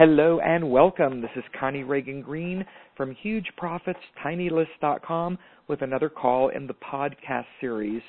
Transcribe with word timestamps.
Hello 0.00 0.40
and 0.40 0.64
welcome. 0.70 1.20
This 1.20 1.30
is 1.36 1.44
Connie 1.60 1.84
Ragen 1.84 2.24
Green 2.24 2.64
from 2.96 3.14
HugeProfitsTinyList.com 3.22 5.38
with 5.68 5.82
another 5.82 6.08
call 6.08 6.48
in 6.48 6.66
the 6.66 6.72
podcast 6.72 7.44
series. 7.60 8.00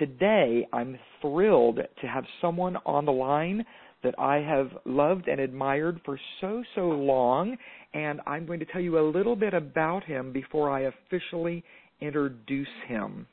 Today, 0.00 0.66
I'm 0.72 0.98
thrilled 1.22 1.76
to 1.76 2.06
have 2.08 2.24
someone 2.40 2.76
on 2.84 3.04
the 3.04 3.12
line 3.12 3.64
that 4.02 4.18
I 4.18 4.38
have 4.38 4.72
loved 4.84 5.28
and 5.28 5.40
admired 5.40 6.00
for 6.04 6.18
so, 6.40 6.64
so 6.74 6.88
long, 6.88 7.56
and 7.94 8.20
I'm 8.26 8.44
going 8.44 8.58
to 8.58 8.66
tell 8.66 8.80
you 8.80 8.98
a 8.98 9.08
little 9.08 9.36
bit 9.36 9.54
about 9.54 10.02
him 10.02 10.32
before 10.32 10.70
I 10.70 10.90
officially 10.90 11.62
introduce 12.00 12.66
him. 12.88 13.28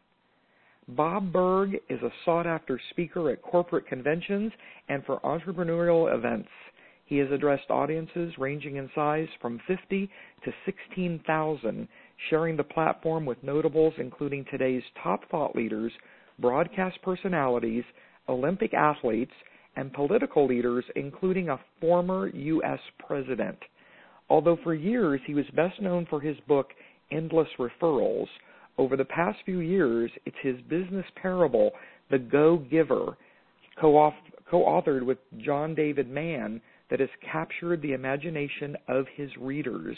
Bob 0.90 1.34
Burg 1.34 1.74
is 1.90 2.04
a 2.04 2.12
sought 2.24 2.46
after 2.46 2.80
speaker 2.92 3.32
at 3.32 3.42
corporate 3.42 3.88
conventions 3.88 4.52
and 4.90 5.04
for 5.06 5.20
entrepreneurial 5.22 6.16
events. 6.16 6.50
He 7.06 7.18
has 7.18 7.30
addressed 7.32 7.70
audiences 7.70 8.34
ranging 8.38 8.78
in 8.78 8.90
size 8.96 9.28
from 9.40 9.62
50 9.68 10.10
to 10.44 10.54
16,000, 10.66 11.88
sharing 12.30 12.58
the 12.58 12.64
platform 12.64 13.26
with 13.26 13.44
notables 13.44 13.94
including 13.98 14.46
today's 14.46 14.84
top 15.04 15.30
thought 15.30 15.56
leaders, 15.56 15.92
broadcast 16.40 17.00
personalities, 17.04 17.84
Olympic 18.28 18.74
athletes, 18.74 19.34
and 19.76 19.94
political 19.94 20.48
leaders, 20.48 20.84
including 20.96 21.50
a 21.50 21.60
former 21.80 22.28
U.S. 22.30 22.80
president. 22.98 23.58
Although 24.30 24.58
for 24.64 24.74
years 24.74 25.22
he 25.28 25.36
was 25.36 25.46
best 25.56 25.80
known 25.82 26.08
for 26.10 26.20
his 26.20 26.38
book, 26.48 26.70
Endless 27.12 27.50
Referrals, 27.60 28.28
over 28.78 28.98
the 28.98 29.06
past 29.06 29.38
few 29.46 29.60
years, 29.60 30.10
it's 30.26 30.36
his 30.42 30.60
business 30.70 31.06
parable, 31.22 31.72
The 32.10 32.18
Go 32.18 32.58
Giver, 32.72 33.16
co 33.80 34.14
authored 34.52 35.06
with 35.06 35.20
John 35.38 35.76
David 35.76 36.10
Mann, 36.10 36.62
that 36.90 37.00
has 37.00 37.10
captured 37.32 37.82
the 37.82 37.94
imagination 37.94 38.76
of 38.88 39.06
his 39.16 39.30
readers. 39.40 39.98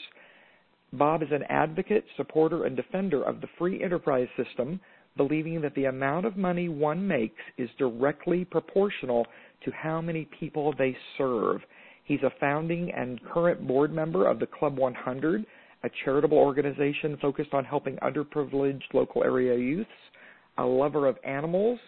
Bob 0.94 1.22
is 1.22 1.30
an 1.32 1.44
advocate, 1.50 2.06
supporter, 2.16 2.66
and 2.66 2.76
defender 2.76 3.24
of 3.24 3.42
the 3.42 3.48
free 3.58 3.84
enterprise 3.84 4.28
system, 4.38 4.80
believing 5.18 5.60
that 5.62 5.76
the 5.76 5.86
amount 5.86 6.26
of 6.26 6.38
money 6.38 6.70
one 6.70 7.06
makes 7.06 7.42
is 7.58 7.70
directly 7.78 8.46
proportional 8.46 9.26
to 9.66 9.72
how 9.72 10.00
many 10.00 10.28
people 10.40 10.74
they 10.78 10.96
serve. 11.18 11.62
He's 12.06 12.24
a 12.24 12.32
founding 12.40 12.92
and 12.94 13.20
current 13.34 13.68
board 13.68 13.92
member 13.92 14.28
of 14.30 14.40
the 14.40 14.48
Club 14.48 14.78
100, 14.78 15.46
a 15.84 15.90
charitable 16.06 16.38
organization 16.38 17.18
focused 17.22 17.54
on 17.54 17.66
helping 17.66 17.98
underprivileged 17.98 18.94
local 18.94 19.24
area 19.24 19.58
youths, 19.58 19.90
a 20.58 20.64
lover 20.64 21.06
of 21.06 21.18
animals, 21.26 21.80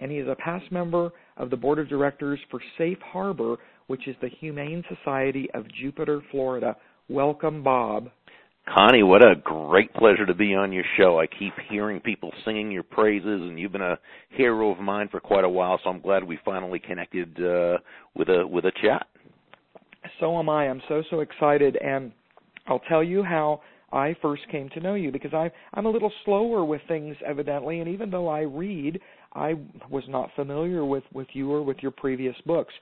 and 0.00 0.10
he 0.10 0.18
is 0.18 0.28
a 0.28 0.34
past 0.36 0.70
member 0.70 1.10
of 1.36 1.48
the 1.48 1.56
board 1.56 1.78
of 1.78 1.88
directors 1.88 2.38
for 2.50 2.60
Safe 2.76 2.98
Harbor, 3.00 3.56
which 3.86 4.08
is 4.08 4.16
the 4.20 4.28
Humane 4.40 4.84
Society 4.88 5.48
of 5.54 5.64
Jupiter, 5.80 6.22
Florida. 6.30 6.76
Welcome, 7.08 7.62
Bob. 7.62 8.10
Connie, 8.68 9.02
what 9.02 9.24
a 9.24 9.34
great 9.34 9.92
pleasure 9.94 10.24
to 10.24 10.34
be 10.34 10.54
on 10.54 10.72
your 10.72 10.84
show. 10.96 11.18
I 11.18 11.26
keep 11.26 11.52
hearing 11.68 12.00
people 12.00 12.32
singing 12.44 12.70
your 12.70 12.84
praises, 12.84 13.26
and 13.26 13.58
you've 13.58 13.72
been 13.72 13.82
a 13.82 13.98
hero 14.30 14.70
of 14.70 14.78
mine 14.78 15.08
for 15.10 15.18
quite 15.18 15.44
a 15.44 15.48
while. 15.48 15.80
So 15.82 15.90
I'm 15.90 16.00
glad 16.00 16.22
we 16.22 16.38
finally 16.44 16.78
connected 16.78 17.36
uh, 17.38 17.78
with 18.14 18.28
a 18.28 18.46
with 18.46 18.64
a 18.64 18.72
chat. 18.80 19.06
So 20.20 20.38
am 20.38 20.48
I. 20.48 20.68
I'm 20.68 20.80
so 20.88 21.02
so 21.10 21.20
excited, 21.20 21.76
and 21.76 22.12
I'll 22.68 22.82
tell 22.88 23.02
you 23.02 23.24
how 23.24 23.62
I 23.92 24.16
first 24.22 24.42
came 24.50 24.68
to 24.70 24.80
know 24.80 24.94
you 24.94 25.10
because 25.10 25.34
I 25.34 25.50
I'm 25.74 25.86
a 25.86 25.90
little 25.90 26.12
slower 26.24 26.64
with 26.64 26.82
things 26.86 27.16
evidently, 27.26 27.80
and 27.80 27.88
even 27.88 28.10
though 28.10 28.28
I 28.28 28.42
read, 28.42 29.00
I 29.32 29.54
was 29.90 30.04
not 30.08 30.30
familiar 30.36 30.84
with 30.84 31.04
with 31.12 31.28
you 31.32 31.50
or 31.50 31.62
with 31.62 31.78
your 31.80 31.92
previous 31.92 32.36
books 32.46 32.72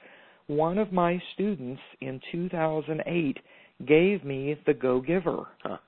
one 0.50 0.78
of 0.78 0.92
my 0.92 1.22
students 1.34 1.80
in 2.00 2.20
2008 2.32 3.38
gave 3.86 4.24
me 4.24 4.56
The 4.66 4.74
Go 4.74 5.00
Giver. 5.00 5.46
Huh. 5.62 5.78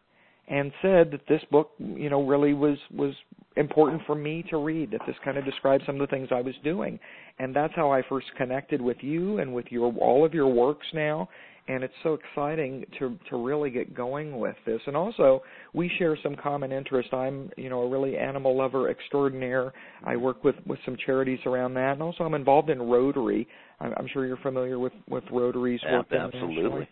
And 0.48 0.72
said 0.82 1.10
that 1.12 1.20
this 1.28 1.40
book, 1.50 1.70
you 1.78 2.10
know, 2.10 2.26
really 2.26 2.52
was 2.52 2.76
was 2.94 3.14
important 3.56 4.02
for 4.06 4.14
me 4.14 4.44
to 4.50 4.58
read. 4.58 4.90
That 4.90 5.00
this 5.06 5.16
kind 5.24 5.38
of 5.38 5.44
describes 5.44 5.84
some 5.86 6.00
of 6.00 6.00
the 6.00 6.14
things 6.14 6.28
I 6.30 6.40
was 6.40 6.54
doing, 6.64 6.98
and 7.38 7.54
that's 7.54 7.72
how 7.74 7.90
I 7.90 8.02
first 8.08 8.26
connected 8.36 8.80
with 8.80 8.98
you 9.00 9.38
and 9.38 9.54
with 9.54 9.66
your 9.70 9.92
all 9.94 10.26
of 10.26 10.34
your 10.34 10.48
works 10.48 10.86
now 10.92 11.28
and 11.68 11.84
it's 11.84 11.94
so 12.02 12.14
exciting 12.14 12.84
to 12.98 13.18
to 13.30 13.36
really 13.36 13.70
get 13.70 13.94
going 13.94 14.38
with 14.38 14.56
this. 14.66 14.80
And 14.86 14.96
also, 14.96 15.42
we 15.72 15.90
share 15.98 16.18
some 16.22 16.34
common 16.36 16.72
interest. 16.72 17.12
I'm, 17.12 17.50
you 17.56 17.68
know, 17.68 17.82
a 17.82 17.88
really 17.88 18.16
animal 18.16 18.56
lover 18.56 18.90
extraordinaire. 18.90 19.72
I 20.04 20.16
work 20.16 20.42
with 20.44 20.56
with 20.66 20.78
some 20.84 20.96
charities 21.06 21.38
around 21.46 21.74
that, 21.74 21.92
and 21.92 22.02
also 22.02 22.24
I'm 22.24 22.34
involved 22.34 22.70
in 22.70 22.82
Rotary. 22.82 23.46
I'm, 23.80 23.92
I'm 23.96 24.08
sure 24.12 24.26
you're 24.26 24.36
familiar 24.38 24.78
with 24.78 24.92
with 25.08 25.24
Rotary's 25.30 25.80
work. 25.90 26.06
Absolutely. 26.12 26.88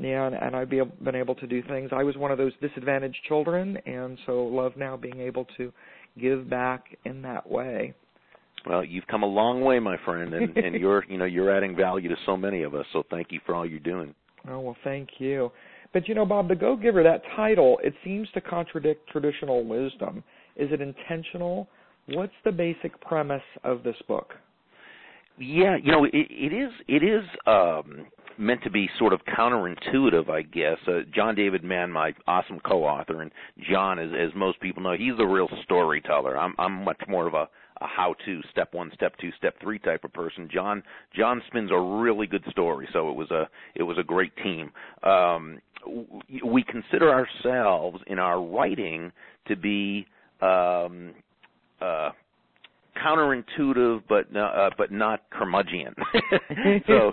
Yeah, 0.00 0.26
and, 0.26 0.34
and 0.34 0.56
I've 0.56 0.70
be, 0.70 0.80
been 1.04 1.14
able 1.14 1.36
to 1.36 1.46
do 1.46 1.62
things. 1.62 1.90
I 1.92 2.02
was 2.02 2.16
one 2.16 2.32
of 2.32 2.38
those 2.38 2.52
disadvantaged 2.60 3.18
children, 3.28 3.78
and 3.86 4.18
so 4.26 4.44
love 4.44 4.72
now 4.76 4.96
being 4.96 5.20
able 5.20 5.46
to 5.56 5.72
give 6.20 6.50
back 6.50 6.96
in 7.04 7.22
that 7.22 7.48
way. 7.48 7.94
Well, 8.66 8.84
you've 8.84 9.06
come 9.06 9.22
a 9.22 9.26
long 9.26 9.62
way, 9.62 9.78
my 9.78 9.96
friend, 10.04 10.32
and, 10.34 10.56
and 10.56 10.74
you're 10.74 11.04
you 11.08 11.18
know 11.18 11.24
you're 11.24 11.54
adding 11.54 11.76
value 11.76 12.08
to 12.08 12.16
so 12.26 12.36
many 12.36 12.62
of 12.62 12.74
us. 12.74 12.86
So 12.92 13.04
thank 13.10 13.28
you 13.30 13.40
for 13.44 13.54
all 13.54 13.66
you're 13.66 13.80
doing. 13.80 14.14
Oh 14.48 14.60
well, 14.60 14.76
thank 14.84 15.08
you. 15.18 15.50
But 15.92 16.08
you 16.08 16.14
know, 16.14 16.26
Bob, 16.26 16.48
the 16.48 16.56
Go 16.56 16.76
Giver, 16.76 17.02
that 17.04 17.22
title, 17.36 17.78
it 17.82 17.94
seems 18.04 18.28
to 18.34 18.40
contradict 18.40 19.08
traditional 19.08 19.64
wisdom. 19.64 20.24
Is 20.56 20.70
it 20.72 20.80
intentional? 20.80 21.68
What's 22.06 22.32
the 22.44 22.52
basic 22.52 23.00
premise 23.00 23.42
of 23.62 23.82
this 23.82 23.96
book? 24.08 24.34
Yeah, 25.38 25.76
you 25.82 25.90
know, 25.90 26.04
it, 26.04 26.12
it 26.12 26.52
is 26.52 26.70
it 26.88 27.02
is 27.02 27.24
um 27.46 28.06
meant 28.38 28.62
to 28.64 28.70
be 28.70 28.88
sort 28.98 29.12
of 29.12 29.20
counterintuitive, 29.26 30.28
I 30.28 30.42
guess. 30.42 30.76
Uh, 30.88 31.00
John 31.14 31.34
David 31.34 31.62
Mann, 31.62 31.90
my 31.90 32.12
awesome 32.26 32.60
co-author, 32.60 33.22
and 33.22 33.30
John, 33.70 33.98
as, 34.00 34.10
as 34.10 34.30
most 34.34 34.60
people 34.60 34.82
know, 34.82 34.96
he's 34.96 35.16
the 35.16 35.24
real 35.24 35.48
storyteller. 35.62 36.36
I'm 36.36 36.54
I'm 36.58 36.84
much 36.84 37.00
more 37.08 37.26
of 37.26 37.34
a 37.34 37.48
a 37.80 37.86
how-to 37.86 38.40
step 38.50 38.72
one, 38.72 38.90
step 38.94 39.14
two, 39.20 39.30
step 39.36 39.54
three 39.60 39.78
type 39.78 40.04
of 40.04 40.12
person. 40.12 40.48
John 40.52 40.82
John 41.14 41.42
spins 41.48 41.70
a 41.72 41.78
really 41.78 42.26
good 42.26 42.44
story, 42.50 42.88
so 42.92 43.08
it 43.10 43.16
was 43.16 43.30
a 43.30 43.48
it 43.74 43.82
was 43.82 43.98
a 43.98 44.04
great 44.04 44.32
team. 44.36 44.70
Um, 45.02 45.58
we 46.44 46.62
consider 46.62 47.10
ourselves 47.10 47.98
in 48.06 48.18
our 48.18 48.42
writing 48.42 49.12
to 49.48 49.56
be 49.56 50.06
um, 50.40 51.14
uh, 51.80 52.10
counterintuitive, 53.04 54.02
but 54.08 54.34
uh, 54.36 54.70
but 54.78 54.92
not 54.92 55.22
curmudgeon. 55.30 55.94
so 56.86 57.12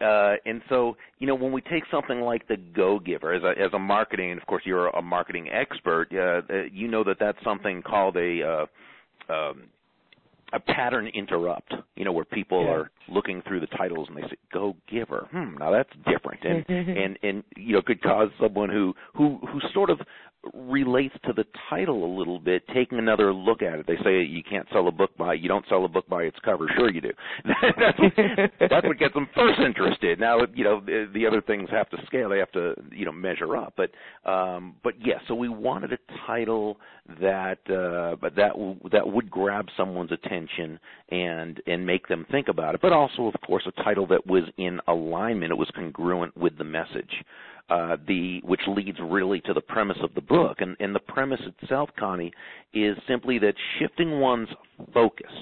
uh, 0.00 0.34
and 0.46 0.62
so, 0.68 0.96
you 1.18 1.26
know, 1.26 1.34
when 1.34 1.52
we 1.52 1.60
take 1.60 1.84
something 1.90 2.20
like 2.20 2.48
the 2.48 2.56
Go 2.56 2.98
Giver 2.98 3.34
as 3.34 3.42
a 3.42 3.60
as 3.60 3.72
a 3.74 3.78
marketing, 3.78 4.32
and 4.32 4.40
of 4.40 4.46
course 4.46 4.62
you're 4.64 4.88
a 4.88 5.02
marketing 5.02 5.48
expert, 5.50 6.08
uh, 6.12 6.52
uh 6.52 6.62
you 6.72 6.88
know 6.88 7.04
that 7.04 7.18
that's 7.20 7.38
something 7.44 7.82
called 7.82 8.16
a 8.16 8.66
uh, 9.28 9.32
um, 9.32 9.64
a 10.52 10.60
pattern 10.60 11.06
interrupt, 11.08 11.72
you 11.96 12.04
know, 12.04 12.12
where 12.12 12.24
people 12.24 12.64
yeah. 12.64 12.70
are 12.70 12.90
looking 13.08 13.42
through 13.46 13.60
the 13.60 13.66
titles 13.68 14.08
and 14.08 14.16
they 14.16 14.22
say 14.22 14.36
"Go 14.52 14.76
Giver." 14.90 15.28
Hmm, 15.30 15.56
now 15.58 15.70
that's 15.70 15.90
different, 16.06 16.44
and 16.44 16.64
and 16.68 17.18
and 17.22 17.44
you 17.56 17.74
know 17.74 17.82
could 17.82 18.02
cause 18.02 18.28
someone 18.40 18.68
who 18.68 18.94
who 19.14 19.38
who 19.52 19.60
sort 19.72 19.90
of 19.90 20.00
relates 20.54 21.14
to 21.26 21.32
the 21.32 21.44
title 21.68 22.04
a 22.04 22.10
little 22.18 22.38
bit, 22.38 22.62
taking 22.74 22.98
another 22.98 23.32
look 23.32 23.62
at 23.62 23.78
it. 23.78 23.86
They 23.86 23.96
say 24.02 24.22
you 24.22 24.42
can't 24.42 24.66
sell 24.72 24.88
a 24.88 24.92
book 24.92 25.10
by 25.18 25.34
you 25.34 25.48
don't 25.48 25.64
sell 25.68 25.84
a 25.84 25.88
book 25.88 26.08
by 26.08 26.22
its 26.22 26.38
cover. 26.44 26.66
Sure 26.76 26.90
you 26.90 27.00
do. 27.00 27.12
that's, 27.44 27.98
what, 27.98 28.50
that's 28.70 28.86
what 28.86 28.98
gets 28.98 29.14
them 29.14 29.28
first 29.34 29.60
interested. 29.60 30.18
Now 30.18 30.38
you 30.54 30.64
know 30.64 30.80
the, 30.80 31.10
the 31.12 31.26
other 31.26 31.42
things 31.42 31.68
have 31.70 31.90
to 31.90 31.98
scale. 32.06 32.30
They 32.30 32.38
have 32.38 32.52
to 32.52 32.74
you 32.90 33.04
know 33.04 33.12
measure 33.12 33.56
up. 33.56 33.74
But 33.76 33.90
um, 34.30 34.76
but 34.82 34.94
yeah, 34.98 35.18
so 35.28 35.34
we 35.34 35.48
wanted 35.48 35.92
a 35.92 35.98
title 36.26 36.78
that 37.20 37.58
uh, 37.68 38.16
but 38.20 38.34
that 38.36 38.52
that 38.92 39.06
would 39.06 39.30
grab 39.30 39.66
someone's 39.76 40.12
attention 40.12 40.78
and 41.10 41.60
and 41.66 41.84
make 41.84 42.08
them 42.08 42.24
think 42.30 42.48
about 42.48 42.74
it. 42.74 42.80
But 42.80 42.92
also, 42.92 43.24
of 43.26 43.34
course, 43.46 43.64
a 43.66 43.82
title 43.82 44.06
that 44.06 44.26
was 44.26 44.44
in 44.56 44.80
alignment. 44.88 45.52
It 45.52 45.56
was 45.56 45.70
congruent 45.74 46.34
with 46.36 46.56
the 46.56 46.64
message 46.64 47.24
uh, 47.70 47.96
the 48.06 48.40
which 48.44 48.60
leads 48.66 48.98
really 49.02 49.40
to 49.42 49.54
the 49.54 49.60
premise 49.60 49.98
of 50.02 50.14
the 50.14 50.20
book. 50.20 50.58
And, 50.60 50.76
and 50.80 50.94
the 50.94 51.00
premise 51.00 51.40
itself, 51.62 51.90
Connie, 51.98 52.32
is 52.74 52.96
simply 53.08 53.38
that 53.38 53.54
shifting 53.78 54.20
one's 54.20 54.48
focus 54.92 55.32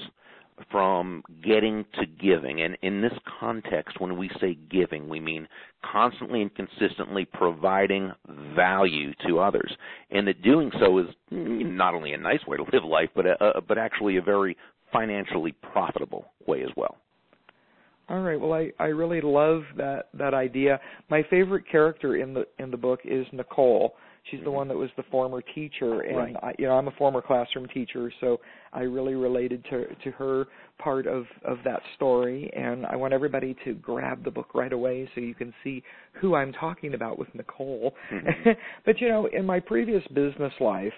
from 0.71 1.23
getting 1.43 1.85
to 1.95 2.07
giving. 2.07 2.63
And 2.63 2.77
in 2.83 3.01
this 3.01 3.13
context, 3.41 4.01
when 4.01 4.17
we 4.17 4.31
say 4.41 4.59
giving, 4.71 5.09
we 5.09 5.21
mean 5.21 5.47
constantly 5.93 6.43
and 6.43 6.51
consistently 6.55 7.25
providing 7.25 8.13
value 8.55 9.13
to 9.27 9.39
others. 9.39 9.73
And 10.11 10.27
that 10.27 10.43
doing 10.43 10.71
so 10.81 10.99
is 10.99 11.07
not 11.31 11.95
only 11.95 12.13
a 12.13 12.19
nice 12.19 12.45
way 12.47 12.57
to 12.57 12.65
live 12.73 12.85
life, 12.85 13.09
but 13.15 13.27
a, 13.27 13.59
a, 13.59 13.61
but 13.61 13.79
actually 13.79 14.17
a 14.17 14.23
very 14.23 14.57
financially 14.93 15.53
profitable 15.53 16.25
way 16.47 16.63
as 16.63 16.71
well. 16.77 16.97
All 18.09 18.21
right. 18.21 18.41
Well, 18.41 18.53
I 18.55 18.71
I 18.79 18.87
really 18.87 19.21
love 19.21 19.63
that 19.77 20.09
that 20.15 20.35
idea. 20.35 20.81
My 21.11 21.23
favorite 21.29 21.65
character 21.71 22.17
in 22.17 22.33
the 22.35 22.47
in 22.59 22.71
the 22.71 22.77
book 22.77 23.01
is 23.05 23.27
Nicole. 23.33 23.95
She's 24.31 24.41
the 24.41 24.47
Mhm. 24.51 24.53
one 24.55 24.69
that 24.69 24.77
was 24.77 24.91
the 24.97 25.03
former 25.05 25.41
teacher, 25.41 26.01
and 26.03 26.17
Right. 26.17 26.37
I, 26.43 26.55
you 26.59 26.67
know 26.67 26.77
I'm 26.77 26.89
a 26.89 26.93
former 26.93 27.23
classroom 27.23 27.67
teacher, 27.69 28.11
so 28.21 28.41
I 28.73 28.83
really 28.83 29.15
related 29.15 29.65
to 29.67 29.95
to 29.95 30.11
her 30.13 30.47
part 30.79 31.07
of 31.07 31.27
of 31.45 31.63
that 31.65 31.83
story. 31.97 32.51
And 32.55 32.87
I 32.87 32.97
want 32.97 33.13
everybody 33.13 33.55
to 33.65 33.75
grab 33.75 34.25
the 34.25 34.31
book 34.31 34.55
right 34.55 34.73
away 34.73 35.09
so 35.15 35.21
you 35.21 35.35
can 35.35 35.53
see 35.63 35.83
who 36.15 36.35
I'm 36.35 36.53
talking 36.53 36.95
about 36.95 37.19
with 37.19 37.35
Nicole. 37.35 37.95
Mhm. 38.11 38.57
but 38.87 39.01
you 39.01 39.09
know, 39.09 39.27
in 39.27 39.45
my 39.45 39.61
previous 39.61 40.07
business 40.09 40.53
life, 40.61 40.95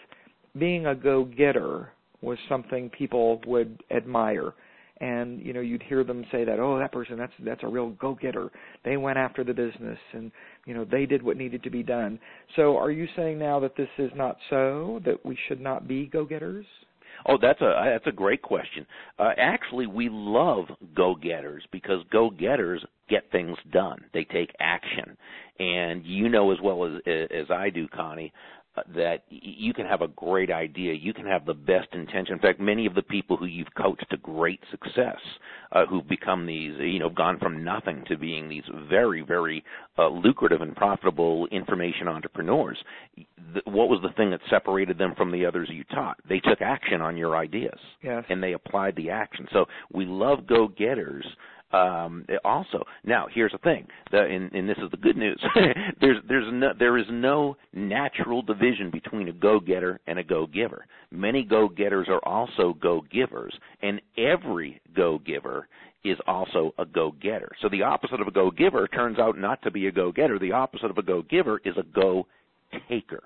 being 0.59 0.87
a 0.87 0.95
go-getter 0.95 1.91
was 2.23 2.39
something 2.49 2.91
people 2.91 3.41
would 3.47 3.83
admire 3.91 4.53
and 5.01 5.41
you 5.41 5.53
know 5.53 5.61
you'd 5.61 5.83
hear 5.83 6.05
them 6.05 6.25
say 6.31 6.45
that 6.45 6.59
oh 6.59 6.79
that 6.79 6.93
person 6.93 7.17
that's 7.17 7.33
that's 7.45 7.63
a 7.63 7.69
real 7.69 7.91
go-getter 7.91 8.51
they 8.85 8.97
went 8.97 9.19
after 9.19 9.43
the 9.43 9.55
business 9.55 9.99
and 10.13 10.31
you 10.67 10.75
know 10.75 10.85
they 10.85 11.07
did 11.07 11.23
what 11.23 11.37
needed 11.37 11.63
to 11.63 11.71
be 11.71 11.83
done 11.83 12.19
so 12.57 12.77
are 12.77 12.91
you 12.91 13.07
saying 13.17 13.39
now 13.39 13.59
that 13.59 13.77
this 13.77 13.89
is 13.99 14.11
not 14.15 14.37
so 14.51 15.01
that 15.05 15.25
we 15.25 15.37
should 15.49 15.61
not 15.61 15.89
be 15.89 16.07
go-getters 16.07 16.67
Oh, 17.27 17.37
that's 17.41 17.61
a 17.61 17.83
that's 17.85 18.07
a 18.07 18.13
great 18.13 18.43
question. 18.43 18.87
Uh, 19.19 19.33
actually, 19.37 19.87
we 19.87 20.09
love 20.11 20.67
go-getters 20.95 21.63
because 21.71 22.03
go-getters 22.11 22.85
get 23.09 23.31
things 23.31 23.57
done. 23.73 23.99
They 24.15 24.25
take 24.25 24.51
action, 24.59 25.17
and 25.59 26.05
you 26.05 26.29
know 26.29 26.51
as 26.53 26.59
well 26.63 26.85
as 26.87 26.93
as 27.07 27.51
I 27.51 27.69
do, 27.71 27.89
Connie, 27.89 28.33
that 28.95 29.25
you 29.29 29.75
can 29.75 29.87
have 29.87 30.01
a 30.01 30.09
great 30.09 30.51
idea. 30.51 30.95
You 30.95 31.13
can 31.13 31.27
have 31.27 31.45
the 31.45 31.55
best 31.55 31.89
intention. 31.93 32.35
In 32.35 32.39
fact, 32.39 32.61
many 32.61 32.87
of 32.87 32.95
the 32.95 33.03
people 33.03 33.37
who 33.37 33.47
you've 33.47 33.75
coached 33.77 34.07
to 34.11 34.17
great 34.17 34.61
success, 34.71 35.19
uh, 35.73 35.87
who've 35.87 36.09
become 36.09 36.47
these, 36.47 36.75
you 36.79 36.99
know, 36.99 37.11
gone 37.11 37.39
from 37.39 37.65
nothing 37.65 38.05
to 38.09 38.17
being 38.17 38.49
these 38.49 38.63
very, 38.89 39.23
very 39.23 39.65
uh, 39.99 40.09
lucrative 40.09 40.61
and 40.61 40.77
profitable 40.77 41.47
information 41.49 42.09
entrepreneurs. 42.09 42.79
Th- 43.17 43.65
what 43.67 43.89
was 43.89 44.01
the 44.03 44.13
thing 44.17 44.31
that 44.31 44.41
separated 44.49 44.99
them 44.99 45.15
from 45.17 45.33
the 45.33 45.45
others 45.45 45.69
you 45.73 45.85
taught? 45.85 46.17
They 46.29 46.41
took 46.41 46.63
action 46.63 47.01
on 47.01 47.17
your 47.17 47.37
ideas 47.37 47.79
yes 48.03 48.25
and 48.29 48.43
they 48.43 48.53
applied 48.53 48.97
the 48.97 49.11
action. 49.11 49.47
So 49.53 49.67
we 49.93 50.05
love 50.07 50.47
go-getters. 50.47 51.27
Um, 51.73 52.27
also, 52.45 52.83
now 53.05 53.27
here's 53.33 53.53
the 53.53 53.59
thing, 53.59 53.87
the, 54.11 54.23
and, 54.23 54.53
and 54.53 54.69
this 54.69 54.79
is 54.79 54.91
the 54.91 54.97
good 54.97 55.17
news. 55.17 55.41
there's 56.01 56.17
there's 56.29 56.53
no 56.53 56.73
there 56.77 56.99
is 56.99 57.07
no 57.11 57.57
natural 57.73 58.43
division 58.43 58.91
between 58.91 59.29
a 59.29 59.33
go-getter 59.33 60.01
and 60.09 60.19
a 60.19 60.25
go-giver. 60.25 60.85
Many 61.13 61.45
go-getters 61.45 62.09
are 62.09 62.25
also 62.25 62.77
go-givers, 62.81 63.55
and 63.83 64.01
every 64.19 64.81
go-giver 64.97 65.69
is 66.03 66.19
also 66.27 66.75
a 66.79 66.85
go-getter. 66.85 67.53
So 67.63 67.69
the 67.69 67.83
opposite 67.83 68.21
of 68.21 68.27
a 68.27 68.33
go-giver 68.33 68.89
turns 68.89 69.19
out 69.19 69.39
not 69.39 69.63
to 69.63 69.71
be 69.71 69.87
a 69.87 69.93
go-getter. 69.93 70.39
The 70.39 70.53
opposite 70.53 70.91
of 70.91 70.99
a 70.99 71.03
go-giver 71.03 71.61
is 71.65 71.77
a 71.77 71.85
go-taker. 71.95 73.23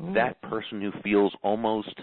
Ooh. 0.00 0.14
That 0.14 0.40
person 0.42 0.80
who 0.80 0.92
feels 1.02 1.34
almost 1.42 1.94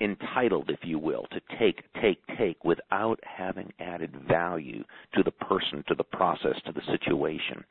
entitled, 0.00 0.70
if 0.70 0.80
you 0.82 0.98
will, 0.98 1.26
to 1.32 1.40
take, 1.58 1.82
take, 2.00 2.20
take 2.36 2.64
without 2.64 3.18
having 3.24 3.72
added 3.80 4.14
value 4.28 4.84
to 5.14 5.22
the 5.22 5.30
person, 5.30 5.84
to 5.88 5.94
the 5.94 6.04
process, 6.04 6.56
to 6.66 6.72
the 6.72 6.82
situation. 6.90 7.64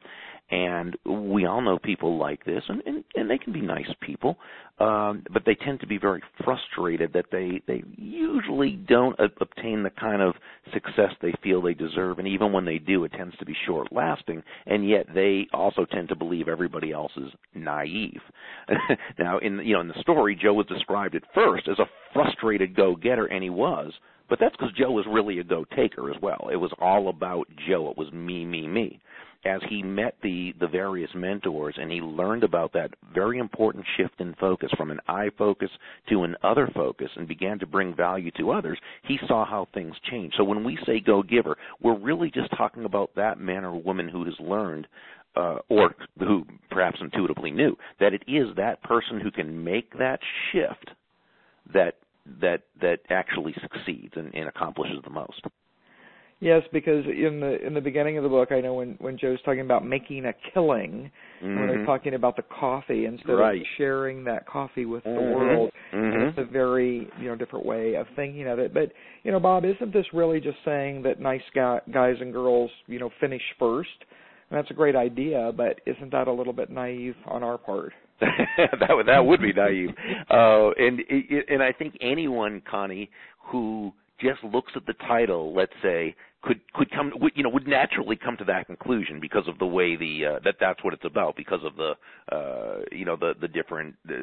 And 0.49 0.95
we 1.05 1.45
all 1.45 1.61
know 1.61 1.77
people 1.77 2.17
like 2.17 2.45
this, 2.45 2.63
and, 2.69 2.81
and, 2.85 3.03
and 3.15 3.29
they 3.29 3.37
can 3.37 3.51
be 3.51 3.59
nice 3.59 3.89
people, 3.99 4.37
um, 4.79 5.25
but 5.33 5.43
they 5.45 5.55
tend 5.55 5.81
to 5.81 5.87
be 5.87 5.97
very 5.97 6.23
frustrated 6.43 7.11
that 7.11 7.25
they, 7.33 7.61
they 7.67 7.83
usually 7.97 8.71
don't 8.87 9.19
a- 9.19 9.29
obtain 9.41 9.83
the 9.83 9.89
kind 9.89 10.21
of 10.21 10.35
success 10.73 11.11
they 11.21 11.33
feel 11.43 11.61
they 11.61 11.73
deserve, 11.73 12.19
and 12.19 12.27
even 12.29 12.53
when 12.53 12.63
they 12.63 12.77
do, 12.77 13.03
it 13.03 13.11
tends 13.11 13.35
to 13.37 13.45
be 13.45 13.55
short 13.65 13.91
lasting, 13.91 14.41
and 14.67 14.87
yet 14.87 15.05
they 15.13 15.47
also 15.51 15.83
tend 15.83 16.07
to 16.07 16.15
believe 16.15 16.47
everybody 16.47 16.93
else 16.93 17.11
is 17.17 17.29
naive. 17.53 18.21
now, 19.19 19.39
in 19.39 19.59
you 19.65 19.73
know 19.73 19.81
in 19.81 19.89
the 19.89 19.99
story, 19.99 20.39
Joe 20.41 20.53
was 20.53 20.67
described 20.67 21.15
at 21.15 21.23
first 21.33 21.67
as 21.67 21.79
a 21.79 21.89
frustrated 22.13 22.73
go-getter, 22.73 23.25
and 23.25 23.43
he 23.43 23.49
was. 23.49 23.91
But 24.29 24.39
that's 24.39 24.55
because 24.57 24.73
Joe 24.77 24.91
was 24.91 25.05
really 25.09 25.39
a 25.39 25.43
go-taker 25.43 26.11
as 26.11 26.21
well. 26.21 26.49
It 26.51 26.57
was 26.57 26.73
all 26.79 27.07
about 27.09 27.47
Joe. 27.67 27.89
It 27.89 27.97
was 27.97 28.11
me, 28.11 28.43
me, 28.45 28.67
me. 28.67 28.99
As 29.45 29.61
he 29.69 29.81
met 29.83 30.15
the 30.23 30.53
the 30.59 30.67
various 30.67 31.09
mentors 31.15 31.75
and 31.77 31.91
he 31.91 32.01
learned 32.01 32.43
about 32.43 32.73
that 32.73 32.91
very 33.13 33.39
important 33.39 33.85
shift 33.95 34.19
in 34.19 34.33
focus 34.35 34.69
from 34.77 34.91
an 34.91 34.99
I 35.07 35.29
focus 35.37 35.69
to 36.09 36.23
an 36.23 36.35
other 36.43 36.69
focus 36.73 37.09
and 37.15 37.27
began 37.27 37.59
to 37.59 37.65
bring 37.65 37.95
value 37.95 38.31
to 38.37 38.51
others, 38.51 38.79
he 39.03 39.17
saw 39.27 39.45
how 39.45 39.67
things 39.73 39.95
change. 40.09 40.33
So 40.37 40.43
when 40.43 40.63
we 40.63 40.77
say 40.85 40.99
go 40.99 41.23
giver, 41.23 41.57
we're 41.81 41.97
really 41.97 42.31
just 42.31 42.49
talking 42.57 42.85
about 42.85 43.11
that 43.15 43.39
man 43.39 43.63
or 43.63 43.75
woman 43.81 44.09
who 44.09 44.25
has 44.25 44.35
learned 44.39 44.87
uh, 45.35 45.57
or 45.69 45.95
who 46.19 46.45
perhaps 46.71 46.97
intuitively 46.99 47.51
knew 47.51 47.77
that 47.99 48.13
it 48.13 48.23
is 48.27 48.47
that 48.55 48.81
person 48.83 49.19
who 49.19 49.31
can 49.31 49.63
make 49.63 49.97
that 49.97 50.19
shift 50.51 50.91
that 51.73 51.95
that 52.41 52.63
that 52.81 52.99
actually 53.09 53.55
succeeds 53.61 54.13
and, 54.15 54.33
and 54.33 54.49
accomplishes 54.49 54.99
the 55.03 55.09
most. 55.09 55.41
Yes 56.39 56.61
because 56.71 57.03
in 57.05 57.39
the 57.39 57.65
in 57.65 57.73
the 57.73 57.81
beginning 57.81 58.17
of 58.17 58.23
the 58.23 58.29
book 58.29 58.51
i 58.51 58.59
know 58.61 58.75
when 58.75 58.95
when 58.99 59.17
joe's 59.17 59.41
talking 59.43 59.61
about 59.61 59.85
making 59.85 60.25
a 60.25 60.33
killing 60.53 61.09
when 61.39 61.67
they're 61.67 61.77
Mhm. 61.77 61.85
talking 61.85 62.13
about 62.15 62.35
the 62.35 62.43
coffee 62.43 63.05
instead 63.05 63.33
Right. 63.33 63.61
of 63.61 63.67
sharing 63.77 64.23
that 64.25 64.45
coffee 64.45 64.85
with 64.85 65.03
the 65.03 65.09
Mhm. 65.09 65.33
world 65.33 65.71
Mhm. 65.93 66.29
it's 66.29 66.37
a 66.37 66.43
very 66.43 67.07
you 67.19 67.27
know 67.29 67.35
different 67.35 67.65
way 67.65 67.95
of 67.95 68.07
thinking 68.15 68.47
of 68.47 68.59
it 68.59 68.73
but 68.73 68.91
you 69.23 69.31
know 69.31 69.39
bob 69.39 69.65
isn't 69.65 69.91
this 69.91 70.13
really 70.13 70.39
just 70.39 70.63
saying 70.63 71.01
that 71.03 71.19
nice 71.19 71.47
guy, 71.53 71.79
guys 71.91 72.19
and 72.21 72.33
girls 72.33 72.71
you 72.87 72.99
know 72.99 73.09
finish 73.19 73.43
first 73.57 74.05
and 74.49 74.57
that's 74.57 74.69
a 74.71 74.73
great 74.75 74.95
idea 74.95 75.51
but 75.55 75.81
isn't 75.85 76.11
that 76.11 76.27
a 76.27 76.31
little 76.31 76.53
bit 76.53 76.69
naive 76.69 77.15
on 77.25 77.43
our 77.43 77.57
part 77.57 77.93
that 78.19 78.89
would 78.95 79.05
that 79.05 79.23
would 79.23 79.39
be 79.41 79.53
naive. 79.53 79.89
Uh, 80.29 80.71
and 80.71 81.01
and 81.49 81.61
I 81.61 81.71
think 81.71 81.95
anyone, 82.01 82.61
Connie, 82.67 83.11
who 83.39 83.93
just 84.19 84.43
looks 84.43 84.71
at 84.75 84.85
the 84.85 84.93
title, 85.07 85.53
let's 85.55 85.73
say, 85.81 86.15
could 86.43 86.59
could 86.73 86.89
come, 86.91 87.11
would, 87.15 87.33
you 87.35 87.43
know, 87.43 87.49
would 87.49 87.67
naturally 87.67 88.15
come 88.15 88.37
to 88.37 88.45
that 88.45 88.67
conclusion 88.67 89.19
because 89.19 89.47
of 89.47 89.57
the 89.59 89.65
way 89.65 89.95
the 89.95 90.25
uh, 90.25 90.39
that 90.43 90.55
that's 90.59 90.83
what 90.83 90.93
it's 90.93 91.05
about, 91.05 91.35
because 91.35 91.59
of 91.63 91.75
the 91.75 91.93
uh, 92.35 92.79
you 92.91 93.05
know 93.05 93.15
the 93.15 93.33
the 93.41 93.47
different 93.47 93.95
uh, 94.09 94.13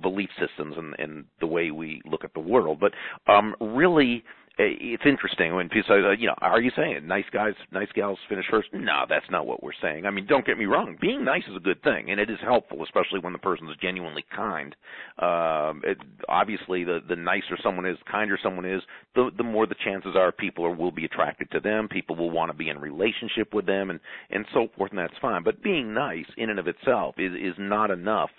belief 0.00 0.30
systems 0.38 0.74
and 0.76 0.94
and 0.98 1.24
the 1.40 1.46
way 1.46 1.70
we 1.70 2.00
look 2.04 2.24
at 2.24 2.34
the 2.34 2.40
world. 2.40 2.80
But 2.80 2.92
um, 3.32 3.54
really, 3.60 4.24
it's 4.62 5.02
interesting 5.06 5.54
when 5.54 5.68
people 5.68 5.88
say, 5.88 6.20
you 6.20 6.26
know, 6.26 6.34
are 6.38 6.60
you 6.60 6.70
saying 6.76 7.06
nice 7.06 7.24
guys, 7.32 7.54
nice 7.72 7.88
gals 7.94 8.18
finish 8.28 8.44
first? 8.50 8.68
No, 8.72 9.04
that's 9.08 9.28
not 9.30 9.46
what 9.46 9.62
we're 9.62 9.72
saying. 9.80 10.06
I 10.06 10.10
mean, 10.10 10.26
don't 10.26 10.44
get 10.44 10.58
me 10.58 10.66
wrong. 10.66 10.96
Being 11.00 11.24
nice 11.24 11.42
is 11.48 11.56
a 11.56 11.60
good 11.60 11.82
thing, 11.82 12.10
and 12.10 12.20
it 12.20 12.30
is 12.30 12.38
helpful, 12.42 12.82
especially 12.82 13.20
when 13.20 13.32
the 13.32 13.38
person 13.38 13.68
is 13.68 13.76
genuinely 13.80 14.24
kind. 14.34 14.74
Um, 15.18 15.82
it, 15.84 15.98
obviously, 16.28 16.84
the 16.84 17.00
the 17.08 17.16
nicer 17.16 17.56
someone 17.62 17.86
is, 17.86 17.96
kinder 18.10 18.38
someone 18.42 18.64
is, 18.64 18.82
the 19.14 19.30
the 19.36 19.44
more 19.44 19.66
the 19.66 19.76
chances 19.84 20.14
are 20.16 20.32
people 20.32 20.64
are, 20.64 20.74
will 20.74 20.92
be 20.92 21.04
attracted 21.04 21.50
to 21.52 21.60
them. 21.60 21.88
People 21.88 22.16
will 22.16 22.30
want 22.30 22.50
to 22.50 22.56
be 22.56 22.68
in 22.68 22.78
relationship 22.78 23.54
with 23.54 23.66
them, 23.66 23.90
and 23.90 24.00
and 24.30 24.44
so 24.52 24.68
forth, 24.76 24.90
and 24.90 24.98
that's 24.98 25.18
fine. 25.20 25.42
But 25.42 25.62
being 25.62 25.94
nice 25.94 26.26
in 26.36 26.50
and 26.50 26.58
of 26.58 26.66
itself 26.66 27.14
is 27.18 27.32
is 27.32 27.54
not 27.58 27.90
enough 27.90 28.30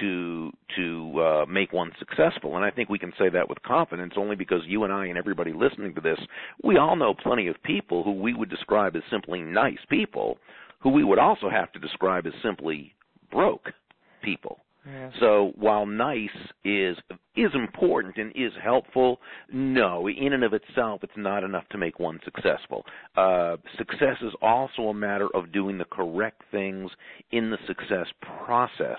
to 0.00 0.52
to 0.76 1.20
uh, 1.20 1.46
make 1.46 1.72
one 1.72 1.90
successful. 1.98 2.56
And 2.56 2.64
I 2.64 2.70
think 2.70 2.88
we 2.88 2.98
can 2.98 3.12
say 3.18 3.28
that 3.30 3.48
with 3.48 3.62
confidence 3.62 4.14
only 4.16 4.36
because 4.36 4.60
you 4.66 4.84
and 4.84 4.92
I 4.92 5.06
and 5.06 5.18
everybody 5.18 5.52
listening 5.52 5.94
to 5.94 6.00
this, 6.00 6.18
we 6.62 6.76
all 6.76 6.96
know 6.96 7.14
plenty 7.14 7.46
of 7.48 7.56
people 7.62 8.02
who 8.02 8.12
we 8.12 8.34
would 8.34 8.50
describe 8.50 8.96
as 8.96 9.02
simply 9.10 9.40
nice 9.40 9.78
people, 9.88 10.38
who 10.80 10.90
we 10.90 11.04
would 11.04 11.18
also 11.18 11.48
have 11.48 11.72
to 11.72 11.78
describe 11.78 12.26
as 12.26 12.32
simply 12.42 12.94
broke 13.30 13.70
people. 14.22 14.58
yeah. 14.86 15.10
So 15.20 15.52
while 15.56 15.86
nice 15.86 16.28
is 16.64 16.96
is 17.36 17.50
important 17.54 18.16
and 18.16 18.32
is 18.34 18.52
helpful, 18.62 19.20
no, 19.52 20.08
in 20.08 20.32
and 20.32 20.44
of 20.44 20.52
itself, 20.52 21.00
it's 21.02 21.12
not 21.16 21.44
enough 21.44 21.68
to 21.70 21.78
make 21.78 21.98
one 21.98 22.20
successful. 22.24 22.84
Uh, 23.16 23.56
success 23.78 24.16
is 24.22 24.32
also 24.42 24.88
a 24.88 24.94
matter 24.94 25.28
of 25.34 25.52
doing 25.52 25.78
the 25.78 25.84
correct 25.86 26.42
things 26.50 26.90
in 27.30 27.50
the 27.50 27.58
success 27.66 28.06
process 28.44 28.98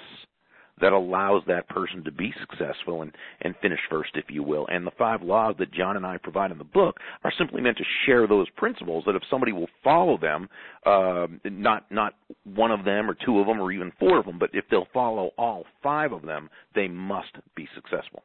that 0.81 0.93
allows 0.93 1.43
that 1.47 1.67
person 1.69 2.03
to 2.03 2.11
be 2.11 2.33
successful 2.39 3.01
and, 3.01 3.11
and 3.41 3.55
finish 3.61 3.79
first, 3.89 4.11
if 4.15 4.25
you 4.29 4.43
will. 4.43 4.67
And 4.67 4.85
the 4.85 4.91
five 4.97 5.21
laws 5.21 5.55
that 5.59 5.73
John 5.73 5.97
and 5.97 6.05
I 6.05 6.17
provide 6.17 6.51
in 6.51 6.57
the 6.57 6.63
book 6.63 6.97
are 7.23 7.33
simply 7.37 7.61
meant 7.61 7.77
to 7.77 7.83
share 8.05 8.27
those 8.27 8.49
principles 8.51 9.03
that 9.05 9.15
if 9.15 9.23
somebody 9.29 9.51
will 9.51 9.69
follow 9.83 10.17
them, 10.17 10.49
uh, 10.85 11.27
not 11.45 11.89
not 11.91 12.13
one 12.43 12.71
of 12.71 12.85
them 12.85 13.09
or 13.09 13.15
two 13.25 13.39
of 13.39 13.47
them 13.47 13.59
or 13.59 13.71
even 13.71 13.91
four 13.99 14.19
of 14.19 14.25
them, 14.25 14.37
but 14.39 14.49
if 14.53 14.65
they'll 14.69 14.87
follow 14.93 15.31
all 15.37 15.65
five 15.81 16.11
of 16.11 16.21
them, 16.21 16.49
they 16.75 16.87
must 16.87 17.31
be 17.55 17.67
successful. 17.75 18.23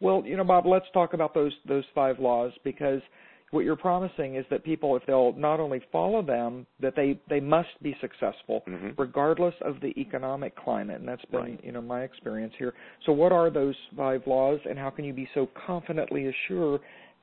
Well, 0.00 0.22
you 0.26 0.36
know, 0.36 0.44
Bob, 0.44 0.66
let's 0.66 0.86
talk 0.92 1.14
about 1.14 1.32
those 1.32 1.52
those 1.66 1.84
five 1.94 2.18
laws 2.18 2.52
because 2.64 3.00
what 3.52 3.64
you're 3.64 3.76
promising 3.76 4.34
is 4.34 4.44
that 4.50 4.64
people, 4.64 4.96
if 4.96 5.02
they'll 5.06 5.32
not 5.34 5.60
only 5.60 5.80
follow 5.92 6.22
them, 6.22 6.66
that 6.80 6.94
they 6.96 7.18
they 7.28 7.40
must 7.40 7.80
be 7.82 7.94
successful, 8.00 8.62
Mhm. 8.66 8.98
regardless 8.98 9.54
of 9.60 9.80
the 9.80 9.98
economic 10.00 10.54
climate, 10.56 10.98
and 10.98 11.08
that's 11.08 11.24
been 11.26 11.40
Right. 11.40 11.64
you 11.64 11.72
know 11.72 11.80
my 11.80 12.02
experience 12.02 12.54
here. 12.56 12.74
So, 13.02 13.12
what 13.12 13.32
are 13.32 13.50
those 13.50 13.76
five 13.96 14.26
laws, 14.26 14.60
and 14.66 14.78
how 14.78 14.90
can 14.90 15.04
you 15.04 15.12
be 15.12 15.26
so 15.34 15.46
confidently 15.54 16.26
assure 16.26 16.80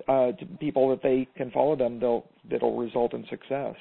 uh, 0.08 0.32
to 0.32 0.46
people 0.60 0.90
that 0.90 1.02
they 1.04 1.26
can 1.36 1.52
follow 1.52 1.76
them, 1.76 2.00
they'll 2.00 2.26
that'll 2.50 2.76
result 2.76 3.14
in 3.14 3.24
success. 3.28 3.76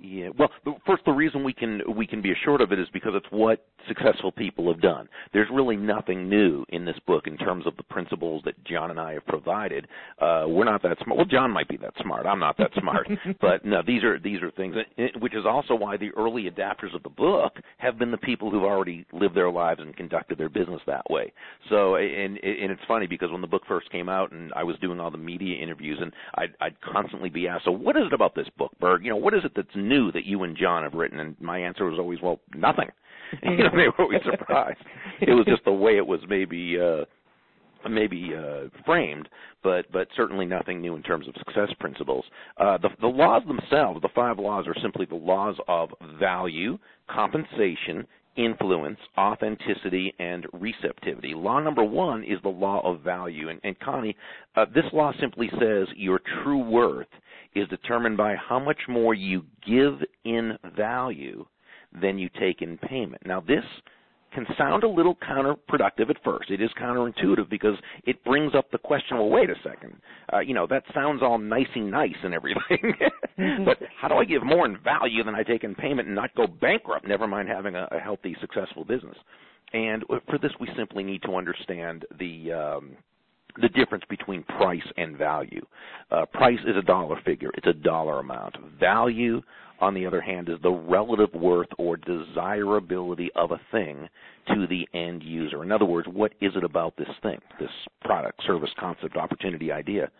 Yeah. 0.00 0.30
Well, 0.36 0.48
first, 0.86 1.04
the 1.04 1.12
reason 1.12 1.44
we 1.44 1.52
can 1.52 1.80
we 1.96 2.06
can 2.06 2.20
be 2.20 2.32
assured 2.32 2.60
of 2.60 2.72
it 2.72 2.78
is 2.78 2.88
because 2.92 3.12
it's 3.14 3.26
what 3.30 3.64
successful 3.86 4.32
people 4.32 4.70
have 4.72 4.80
done. 4.80 5.08
There's 5.32 5.48
really 5.52 5.76
nothing 5.76 6.28
new 6.28 6.64
in 6.70 6.84
this 6.84 6.96
book 7.06 7.26
in 7.26 7.36
terms 7.36 7.66
of 7.66 7.76
the 7.76 7.82
principles 7.84 8.42
that 8.44 8.62
John 8.64 8.90
and 8.90 8.98
I 8.98 9.12
have 9.14 9.26
provided. 9.26 9.86
Uh, 10.20 10.44
we're 10.48 10.64
not 10.64 10.82
that 10.82 10.96
smart. 11.04 11.16
Well, 11.16 11.26
John 11.26 11.50
might 11.50 11.68
be 11.68 11.76
that 11.78 11.92
smart. 12.02 12.26
I'm 12.26 12.40
not 12.40 12.56
that 12.58 12.70
smart. 12.80 13.08
but 13.40 13.64
no, 13.64 13.82
these 13.86 14.02
are 14.02 14.18
these 14.18 14.42
are 14.42 14.50
things, 14.52 14.74
that, 14.74 15.20
which 15.20 15.34
is 15.34 15.44
also 15.46 15.74
why 15.74 15.96
the 15.96 16.10
early 16.16 16.50
adapters 16.50 16.94
of 16.94 17.02
the 17.02 17.08
book 17.08 17.54
have 17.78 17.98
been 17.98 18.10
the 18.10 18.18
people 18.18 18.50
who've 18.50 18.64
already 18.64 19.06
lived 19.12 19.36
their 19.36 19.50
lives 19.50 19.80
and 19.80 19.96
conducted 19.96 20.38
their 20.38 20.48
business 20.48 20.80
that 20.86 21.08
way. 21.08 21.32
So, 21.70 21.96
and 21.96 22.36
and 22.38 22.72
it's 22.72 22.82
funny 22.88 23.06
because 23.06 23.30
when 23.30 23.42
the 23.42 23.46
book 23.46 23.62
first 23.68 23.90
came 23.90 24.08
out 24.08 24.32
and 24.32 24.52
I 24.56 24.64
was 24.64 24.76
doing 24.80 24.98
all 24.98 25.10
the 25.10 25.18
media 25.18 25.62
interviews, 25.62 25.98
and 26.00 26.12
I'd, 26.34 26.54
I'd 26.60 26.80
constantly 26.80 27.28
be 27.28 27.46
asked, 27.46 27.64
"So, 27.64 27.70
what 27.70 27.96
is 27.96 28.02
it 28.06 28.12
about 28.12 28.34
this 28.34 28.48
book, 28.58 28.72
Burg? 28.80 29.04
You 29.04 29.10
know, 29.10 29.16
what 29.16 29.34
is 29.34 29.44
it 29.44 29.52
that's 29.54 29.68
new 29.88 30.12
that 30.12 30.24
you 30.24 30.42
and 30.42 30.56
John 30.56 30.82
have 30.82 30.94
written?" 30.94 31.20
And 31.20 31.36
my 31.40 31.58
answer 31.58 31.84
was 31.84 31.98
always, 31.98 32.20
"Well, 32.22 32.40
nothing." 32.54 32.88
you 33.42 33.56
know, 33.56 33.70
they 33.70 33.88
were 33.88 34.00
always 34.00 34.22
surprised. 34.24 34.80
It 35.20 35.32
was 35.32 35.46
just 35.46 35.64
the 35.64 35.72
way 35.72 35.96
it 35.96 36.06
was 36.06 36.20
maybe 36.28 36.78
uh 36.80 37.04
maybe 37.88 38.32
uh, 38.36 38.68
framed, 38.84 39.28
but 39.62 39.90
but 39.92 40.08
certainly 40.16 40.46
nothing 40.46 40.80
new 40.80 40.96
in 40.96 41.02
terms 41.02 41.28
of 41.28 41.34
success 41.36 41.68
principles. 41.80 42.24
Uh, 42.58 42.78
the, 42.78 42.88
the 43.00 43.06
laws 43.06 43.42
themselves, 43.46 44.00
the 44.02 44.08
five 44.14 44.38
laws, 44.38 44.66
are 44.66 44.74
simply 44.80 45.06
the 45.06 45.14
laws 45.14 45.56
of 45.68 45.90
value, 46.18 46.78
compensation, 47.10 48.06
influence, 48.36 48.98
authenticity, 49.16 50.14
and 50.18 50.46
receptivity. 50.52 51.34
Law 51.34 51.60
number 51.60 51.84
one 51.84 52.24
is 52.24 52.38
the 52.42 52.48
law 52.48 52.80
of 52.84 53.00
value, 53.00 53.48
and, 53.48 53.60
and 53.64 53.78
Connie, 53.80 54.16
uh, 54.56 54.66
this 54.74 54.84
law 54.92 55.12
simply 55.20 55.50
says 55.58 55.86
your 55.96 56.20
true 56.42 56.58
worth 56.58 57.06
is 57.54 57.68
determined 57.68 58.16
by 58.16 58.34
how 58.34 58.58
much 58.58 58.80
more 58.88 59.14
you 59.14 59.44
give 59.66 60.00
in 60.24 60.58
value 60.76 61.46
than 62.00 62.18
you 62.18 62.28
take 62.40 62.62
in 62.62 62.76
payment. 62.78 63.24
Now, 63.24 63.40
this 63.40 63.64
can 64.34 64.46
sound 64.58 64.82
a 64.82 64.88
little 64.88 65.16
counterproductive 65.16 66.10
at 66.10 66.22
first. 66.24 66.50
It 66.50 66.60
is 66.60 66.70
counterintuitive 66.80 67.48
because 67.48 67.76
it 68.04 68.22
brings 68.24 68.54
up 68.54 68.70
the 68.70 68.78
question, 68.78 69.16
well, 69.16 69.30
wait 69.30 69.50
a 69.50 69.54
second. 69.62 69.96
Uh, 70.32 70.40
you 70.40 70.54
know, 70.54 70.66
that 70.68 70.82
sounds 70.92 71.22
all 71.22 71.38
nicey 71.38 71.80
nice 71.80 72.16
and 72.22 72.34
everything. 72.34 72.94
Mm-hmm. 73.38 73.64
but 73.64 73.78
how 74.00 74.08
do 74.08 74.14
I 74.14 74.24
give 74.24 74.44
more 74.44 74.66
in 74.66 74.78
value 74.82 75.24
than 75.24 75.34
I 75.34 75.42
take 75.42 75.64
in 75.64 75.74
payment 75.74 76.08
and 76.08 76.14
not 76.14 76.34
go 76.34 76.46
bankrupt, 76.46 77.06
never 77.06 77.26
mind 77.26 77.48
having 77.48 77.74
a, 77.74 77.88
a 77.90 77.98
healthy, 77.98 78.36
successful 78.40 78.84
business? 78.84 79.16
And 79.72 80.04
for 80.28 80.38
this, 80.38 80.52
we 80.60 80.68
simply 80.76 81.02
need 81.02 81.22
to 81.22 81.34
understand 81.34 82.04
the 82.18 82.52
um, 82.52 82.96
the 83.60 83.68
difference 83.68 84.04
between 84.08 84.42
price 84.44 84.86
and 84.96 85.16
value. 85.16 85.64
Uh, 86.10 86.26
price 86.26 86.58
is 86.66 86.76
a 86.76 86.82
dollar 86.82 87.20
figure; 87.24 87.50
it's 87.54 87.66
a 87.66 87.72
dollar 87.72 88.20
amount. 88.20 88.56
Value 88.78 89.42
on 89.80 89.94
the 89.94 90.06
other 90.06 90.20
hand, 90.20 90.48
is 90.48 90.56
the 90.62 90.70
relative 90.70 91.32
worth 91.34 91.68
or 91.78 91.96
desirability 91.96 93.30
of 93.34 93.50
a 93.50 93.60
thing 93.70 94.08
to 94.48 94.66
the 94.66 94.86
end 94.94 95.22
user. 95.22 95.62
In 95.62 95.72
other 95.72 95.84
words, 95.84 96.08
what 96.08 96.32
is 96.40 96.52
it 96.56 96.64
about 96.64 96.96
this 96.96 97.08
thing, 97.22 97.38
this 97.58 97.70
product, 98.02 98.42
service, 98.46 98.70
concept, 98.78 99.16
opportunity, 99.16 99.72
idea, 99.72 100.10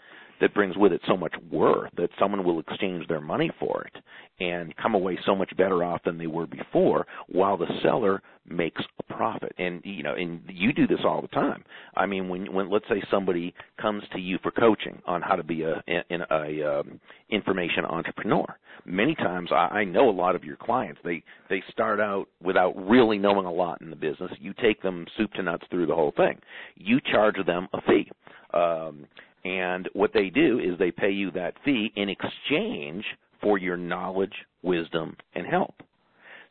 that 0.41 0.55
brings 0.55 0.77
with 0.77 0.93
it 0.93 1.01
so 1.07 1.17
much 1.17 1.35
worth 1.51 1.91
that 1.97 2.11
someone 2.19 2.45
will 2.45 2.61
exchange 2.61 3.07
their 3.09 3.21
money 3.21 3.51
for 3.59 3.85
it 3.85 4.03
and 4.41 4.75
come 4.77 4.95
away 4.95 5.19
so 5.25 5.35
much 5.35 5.57
better 5.57 5.85
off 5.85 6.03
than 6.05 6.19
they 6.19 6.27
were 6.27 6.47
before 6.47 7.07
while 7.29 7.57
the 7.57 7.67
seller 7.83 8.21
makes 8.49 8.83
a 8.99 9.15
profit. 9.15 9.53
And 9.59 9.81
you 9.85 10.03
know 10.03 10.15
and 10.15 10.41
you 10.49 10.73
do 10.73 10.87
this 10.87 11.01
all 11.05 11.23
the 11.23 11.29
time. 11.29 11.65
I 11.97 12.07
mean 12.07 12.29
when 12.29 12.53
when 12.53 12.71
let's 12.71 12.89
say 12.89 13.03
somebody 13.11 13.55
comes 13.81 14.03
to 14.13 14.19
you 14.19 14.39
for 14.43 14.51
coaching 14.51 15.01
on 15.07 15.23
how 15.23 15.37
to 15.37 15.45
be 15.45 15.63
a 15.63 15.83
in 16.11 16.23
a 16.31 16.81
um, 16.81 17.01
information 17.31 17.85
entrepreneur. 17.85 18.47
Many 18.85 19.15
times 19.15 19.51
I, 19.53 19.69
I 19.69 19.85
know 19.85 20.11
a 20.11 20.11
lot 20.11 20.35
of 20.35 20.45
your 20.45 20.57
clients. 20.57 21.01
They 21.05 21.23
they 21.49 21.63
start 21.71 22.01
out 22.01 22.27
without 22.43 22.73
really 22.77 23.19
knowing 23.19 23.47
a 23.47 23.53
lot 23.53 23.81
in 23.81 23.91
the 23.91 23.97
business. 23.97 24.33
You 24.41 24.53
take 24.61 24.83
them 24.83 25.07
soup 25.17 25.33
to 25.35 25.43
nuts 25.43 25.65
through 25.71 25.87
the 25.87 25.95
whole 25.95 26.13
thing. 26.17 26.41
You 26.75 27.01
charge 27.01 27.37
them 27.47 27.69
a 27.73 27.81
fee. 27.83 28.11
Um 28.53 29.07
and 29.45 29.89
what 29.93 30.13
they 30.13 30.31
do 30.31 30.59
is 30.59 30.79
they 30.79 30.91
pay 30.91 31.11
you 31.11 31.31
that 31.33 31.55
fee 31.65 31.93
in 31.97 32.09
exchange 32.09 33.05
for 33.43 33.59
your 33.59 33.77
knowledge, 33.77 34.33
wisdom, 34.63 35.17
and 35.35 35.47
help. 35.47 35.75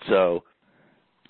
So 0.09 0.43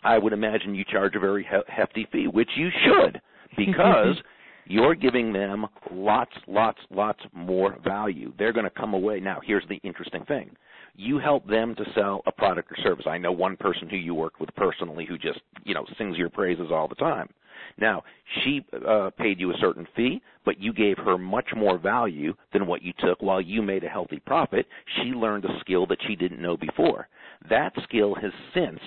I 0.03 0.17
would 0.17 0.33
imagine 0.33 0.75
you 0.75 0.83
charge 0.83 1.15
a 1.15 1.19
very 1.19 1.47
hefty 1.67 2.07
fee, 2.11 2.27
which 2.27 2.49
you 2.55 2.69
should, 2.85 3.21
because 3.57 4.17
you're 4.65 4.95
giving 4.95 5.31
them 5.31 5.65
lots, 5.91 6.31
lots, 6.47 6.79
lots 6.89 7.19
more 7.33 7.77
value. 7.83 8.33
They're 8.37 8.53
going 8.53 8.65
to 8.65 8.69
come 8.69 8.93
away. 8.93 9.19
Now, 9.19 9.39
here's 9.45 9.67
the 9.69 9.79
interesting 9.83 10.25
thing. 10.25 10.49
You 10.95 11.17
help 11.17 11.47
them 11.47 11.75
to 11.75 11.85
sell 11.95 12.21
a 12.25 12.31
product 12.31 12.71
or 12.71 12.77
service. 12.83 13.05
I 13.07 13.17
know 13.17 13.31
one 13.31 13.57
person 13.57 13.89
who 13.89 13.97
you 13.97 14.13
work 14.13 14.39
with 14.39 14.53
personally 14.55 15.05
who 15.05 15.17
just, 15.17 15.39
you 15.63 15.73
know, 15.73 15.85
sings 15.97 16.17
your 16.17 16.29
praises 16.29 16.67
all 16.71 16.87
the 16.87 16.95
time. 16.95 17.29
Now, 17.77 18.03
she 18.43 18.65
uh, 18.87 19.09
paid 19.17 19.39
you 19.39 19.51
a 19.51 19.57
certain 19.59 19.87
fee, 19.95 20.21
but 20.45 20.59
you 20.59 20.73
gave 20.73 20.97
her 20.97 21.17
much 21.17 21.47
more 21.55 21.77
value 21.77 22.33
than 22.51 22.67
what 22.67 22.81
you 22.81 22.93
took 22.99 23.21
while 23.21 23.41
you 23.41 23.61
made 23.61 23.83
a 23.83 23.89
healthy 23.89 24.19
profit. 24.19 24.67
She 24.97 25.09
learned 25.09 25.45
a 25.45 25.59
skill 25.61 25.85
that 25.87 26.01
she 26.07 26.15
didn't 26.15 26.41
know 26.41 26.57
before. 26.57 27.07
That 27.49 27.73
skill 27.83 28.15
has 28.15 28.31
since 28.53 28.79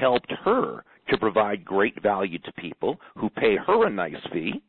helped 0.00 0.32
her 0.44 0.84
to 1.08 1.18
provide 1.18 1.64
great 1.64 2.02
value 2.02 2.38
to 2.40 2.52
people 2.52 2.98
who 3.16 3.30
pay 3.30 3.56
her 3.56 3.86
a 3.86 3.90
nice 3.90 4.14
fee 4.32 4.62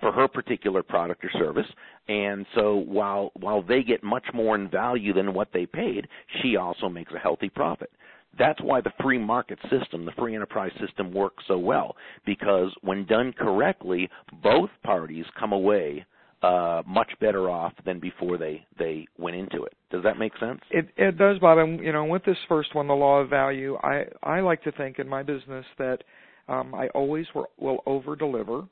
for 0.00 0.12
her 0.12 0.28
particular 0.28 0.82
product 0.82 1.24
or 1.24 1.30
service 1.32 1.66
and 2.08 2.46
so 2.54 2.76
while 2.76 3.32
while 3.40 3.62
they 3.62 3.82
get 3.82 4.02
much 4.02 4.24
more 4.34 4.54
in 4.54 4.68
value 4.68 5.12
than 5.12 5.34
what 5.34 5.48
they 5.52 5.66
paid 5.66 6.06
she 6.42 6.56
also 6.56 6.88
makes 6.88 7.12
a 7.12 7.18
healthy 7.18 7.48
profit 7.48 7.90
that's 8.38 8.60
why 8.60 8.80
the 8.80 8.92
free 9.00 9.18
market 9.18 9.58
system, 9.70 10.04
the 10.04 10.12
free 10.12 10.34
enterprise 10.34 10.72
system 10.80 11.12
works 11.12 11.44
so 11.48 11.58
well 11.58 11.96
because 12.24 12.70
when 12.82 13.06
done 13.06 13.32
correctly, 13.32 14.08
both 14.42 14.70
parties 14.84 15.24
come 15.38 15.52
away 15.52 16.04
uh, 16.42 16.82
much 16.86 17.10
better 17.20 17.48
off 17.48 17.72
than 17.84 17.98
before 17.98 18.36
they 18.36 18.64
they 18.78 19.06
went 19.18 19.36
into 19.36 19.64
it. 19.64 19.72
Does 19.90 20.02
that 20.02 20.18
make 20.18 20.36
sense? 20.38 20.60
It 20.70 20.88
it 20.96 21.16
does, 21.16 21.38
Bob. 21.38 21.58
And 21.58 21.80
you 21.80 21.92
know, 21.92 22.04
with 22.04 22.24
this 22.24 22.36
first 22.48 22.74
one, 22.74 22.86
the 22.86 22.94
law 22.94 23.20
of 23.20 23.30
value, 23.30 23.76
I 23.82 24.04
I 24.22 24.40
like 24.40 24.62
to 24.64 24.72
think 24.72 24.98
in 24.98 25.08
my 25.08 25.22
business 25.22 25.64
that 25.78 26.04
um, 26.48 26.74
I 26.74 26.88
always 26.88 27.26
will, 27.34 27.48
will 27.58 27.82
over 27.86 28.14
deliver. 28.14 28.64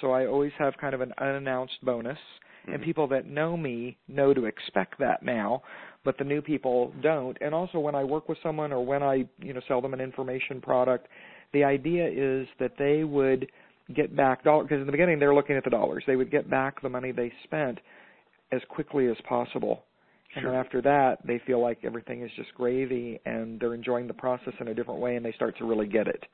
So 0.00 0.12
I 0.12 0.26
always 0.26 0.52
have 0.58 0.74
kind 0.80 0.94
of 0.94 1.00
an 1.00 1.12
unannounced 1.18 1.82
bonus, 1.82 2.18
mm-hmm. 2.62 2.74
and 2.74 2.82
people 2.82 3.06
that 3.08 3.26
know 3.26 3.56
me 3.56 3.96
know 4.08 4.34
to 4.34 4.46
expect 4.46 4.98
that 4.98 5.22
now 5.22 5.62
but 6.04 6.16
the 6.18 6.24
new 6.24 6.40
people 6.40 6.92
don't. 7.02 7.36
And 7.40 7.54
also 7.54 7.78
when 7.78 7.94
I 7.94 8.04
work 8.04 8.28
with 8.28 8.38
someone 8.42 8.72
or 8.72 8.84
when 8.84 9.02
I, 9.02 9.24
you 9.38 9.52
know, 9.52 9.60
sell 9.68 9.80
them 9.80 9.94
an 9.94 10.00
information 10.00 10.60
product, 10.60 11.08
the 11.52 11.64
idea 11.64 12.06
is 12.08 12.46
that 12.58 12.72
they 12.78 13.04
would 13.04 13.50
get 13.94 14.14
back 14.16 14.44
dollars 14.44 14.66
because 14.68 14.80
in 14.80 14.86
the 14.86 14.92
beginning 14.92 15.18
they're 15.18 15.34
looking 15.34 15.56
at 15.56 15.64
the 15.64 15.70
dollars. 15.70 16.04
They 16.06 16.16
would 16.16 16.30
get 16.30 16.48
back 16.48 16.80
the 16.80 16.88
money 16.88 17.12
they 17.12 17.32
spent 17.44 17.78
as 18.52 18.60
quickly 18.68 19.08
as 19.08 19.16
possible. 19.28 19.84
Sure. 20.32 20.44
And 20.44 20.52
then 20.52 20.54
after 20.54 20.80
that, 20.82 21.18
they 21.26 21.40
feel 21.44 21.60
like 21.60 21.78
everything 21.84 22.22
is 22.22 22.30
just 22.36 22.54
gravy 22.54 23.20
and 23.26 23.58
they're 23.58 23.74
enjoying 23.74 24.06
the 24.06 24.14
process 24.14 24.54
in 24.60 24.68
a 24.68 24.74
different 24.74 25.00
way 25.00 25.16
and 25.16 25.24
they 25.24 25.32
start 25.32 25.58
to 25.58 25.64
really 25.64 25.88
get 25.88 26.06
it. 26.06 26.24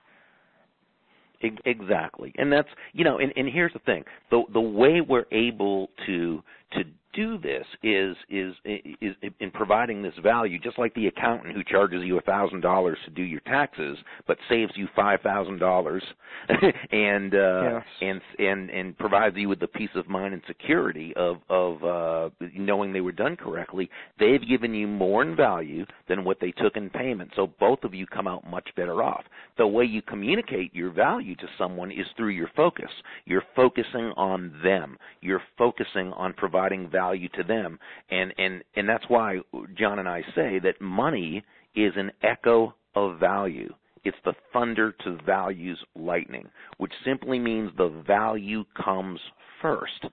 Exactly, 1.40 2.32
and 2.38 2.50
that's 2.52 2.68
you 2.92 3.04
know, 3.04 3.18
and, 3.18 3.32
and 3.36 3.48
here's 3.48 3.72
the 3.72 3.78
thing: 3.80 4.04
the 4.30 4.42
the 4.52 4.60
way 4.60 5.00
we're 5.00 5.26
able 5.32 5.90
to 6.06 6.42
to 6.72 6.84
do 7.16 7.38
this 7.38 7.66
is 7.82 8.14
is 8.28 8.54
is 9.00 9.14
in 9.40 9.50
providing 9.50 10.02
this 10.02 10.12
value, 10.22 10.58
just 10.60 10.78
like 10.78 10.94
the 10.94 11.06
accountant 11.06 11.56
who 11.56 11.64
charges 11.64 12.02
you 12.04 12.18
a 12.18 12.20
thousand 12.20 12.60
dollars 12.60 12.98
to 13.06 13.10
do 13.10 13.22
your 13.22 13.40
taxes, 13.40 13.96
but 14.26 14.36
saves 14.48 14.72
you 14.76 14.86
five 14.94 15.20
thousand 15.22 15.58
dollars, 15.58 16.04
and 16.92 17.34
uh, 17.34 17.62
yes. 17.62 17.82
and 18.02 18.20
and 18.38 18.70
and 18.70 18.98
provides 18.98 19.34
you 19.36 19.48
with 19.48 19.58
the 19.58 19.66
peace 19.66 19.90
of 19.94 20.06
mind 20.08 20.34
and 20.34 20.42
security 20.46 21.14
of 21.16 21.38
of 21.48 21.82
uh, 21.82 22.30
knowing 22.54 22.92
they 22.92 23.00
were 23.00 23.12
done 23.12 23.34
correctly. 23.34 23.88
They've 24.20 24.46
given 24.46 24.74
you 24.74 24.86
more 24.86 25.22
in 25.22 25.34
value 25.34 25.86
than 26.08 26.22
what 26.22 26.38
they 26.40 26.52
took 26.52 26.76
in 26.76 26.90
payment, 26.90 27.32
so 27.34 27.50
both 27.58 27.82
of 27.82 27.94
you 27.94 28.06
come 28.06 28.28
out 28.28 28.48
much 28.48 28.68
better 28.76 29.02
off. 29.02 29.24
The 29.56 29.66
way 29.66 29.84
you 29.84 30.02
communicate 30.02 30.74
your 30.74 30.90
value 30.90 31.34
to 31.36 31.46
someone 31.56 31.90
is 31.90 32.06
through 32.16 32.28
your 32.28 32.50
focus. 32.54 32.90
You're 33.24 33.42
focusing 33.56 34.12
on 34.16 34.52
them. 34.62 34.98
You're 35.22 35.42
focusing 35.56 36.12
on 36.12 36.34
providing 36.34 36.90
value 36.90 37.05
value 37.06 37.28
to 37.34 37.42
them. 37.42 37.78
And 38.10 38.32
and 38.38 38.62
and 38.74 38.88
that's 38.88 39.04
why 39.08 39.38
John 39.78 39.98
and 39.98 40.08
I 40.08 40.22
say 40.34 40.58
that 40.60 40.80
money 40.80 41.44
is 41.74 41.92
an 41.96 42.10
echo 42.22 42.74
of 42.94 43.18
value. 43.18 43.72
It's 44.04 44.16
the 44.24 44.34
thunder 44.52 44.94
to 45.04 45.18
values 45.26 45.78
lightning, 45.96 46.48
which 46.78 46.92
simply 47.04 47.38
means 47.38 47.70
the 47.76 48.02
value 48.06 48.64
comes 48.82 49.20
first. 49.60 50.06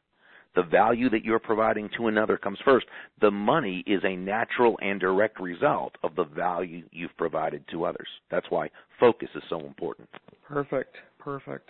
The 0.55 0.63
value 0.63 1.09
that 1.09 1.23
you're 1.23 1.39
providing 1.39 1.89
to 1.97 2.07
another 2.07 2.37
comes 2.37 2.59
first. 2.63 2.85
The 3.21 3.31
money 3.31 3.83
is 3.87 4.01
a 4.03 4.15
natural 4.15 4.77
and 4.81 4.99
direct 4.99 5.39
result 5.39 5.93
of 6.03 6.15
the 6.15 6.25
value 6.25 6.83
you've 6.91 7.15
provided 7.17 7.63
to 7.71 7.85
others. 7.85 8.07
That's 8.29 8.45
why 8.49 8.69
focus 8.99 9.29
is 9.35 9.43
so 9.49 9.59
important. 9.61 10.09
Perfect. 10.47 10.95
Perfect. 11.19 11.69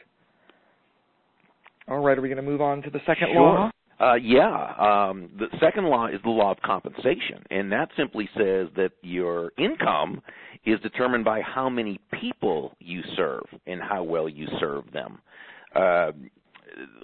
All 1.88 2.00
right, 2.00 2.18
are 2.18 2.22
we 2.22 2.30
going 2.30 2.44
to 2.44 2.50
move 2.50 2.62
on 2.62 2.82
to 2.82 2.90
the 2.90 3.00
second 3.06 3.30
sure. 3.34 3.42
law? 3.42 3.72
Uh, 4.04 4.16
yeah. 4.16 4.74
Um, 4.78 5.30
the 5.40 5.48
second 5.60 5.86
law 5.86 6.08
is 6.08 6.20
the 6.24 6.30
law 6.30 6.52
of 6.52 6.62
compensation, 6.62 7.42
and 7.52 7.72
that 7.72 7.90
simply 7.96 8.28
says 8.36 8.68
that 8.76 8.92
your 9.02 9.52
income 9.58 10.22
is 10.66 10.80
determined 10.82 11.24
by 11.24 11.42
how 11.42 11.70
many 11.70 12.00
people 12.20 12.76
you 12.80 13.02
serve 13.16 13.46
and 13.66 13.82
how 13.82 14.04
well 14.04 14.28
you 14.28 14.48
serve 14.60 14.84
them. 14.92 15.20
Uh, 15.74 16.12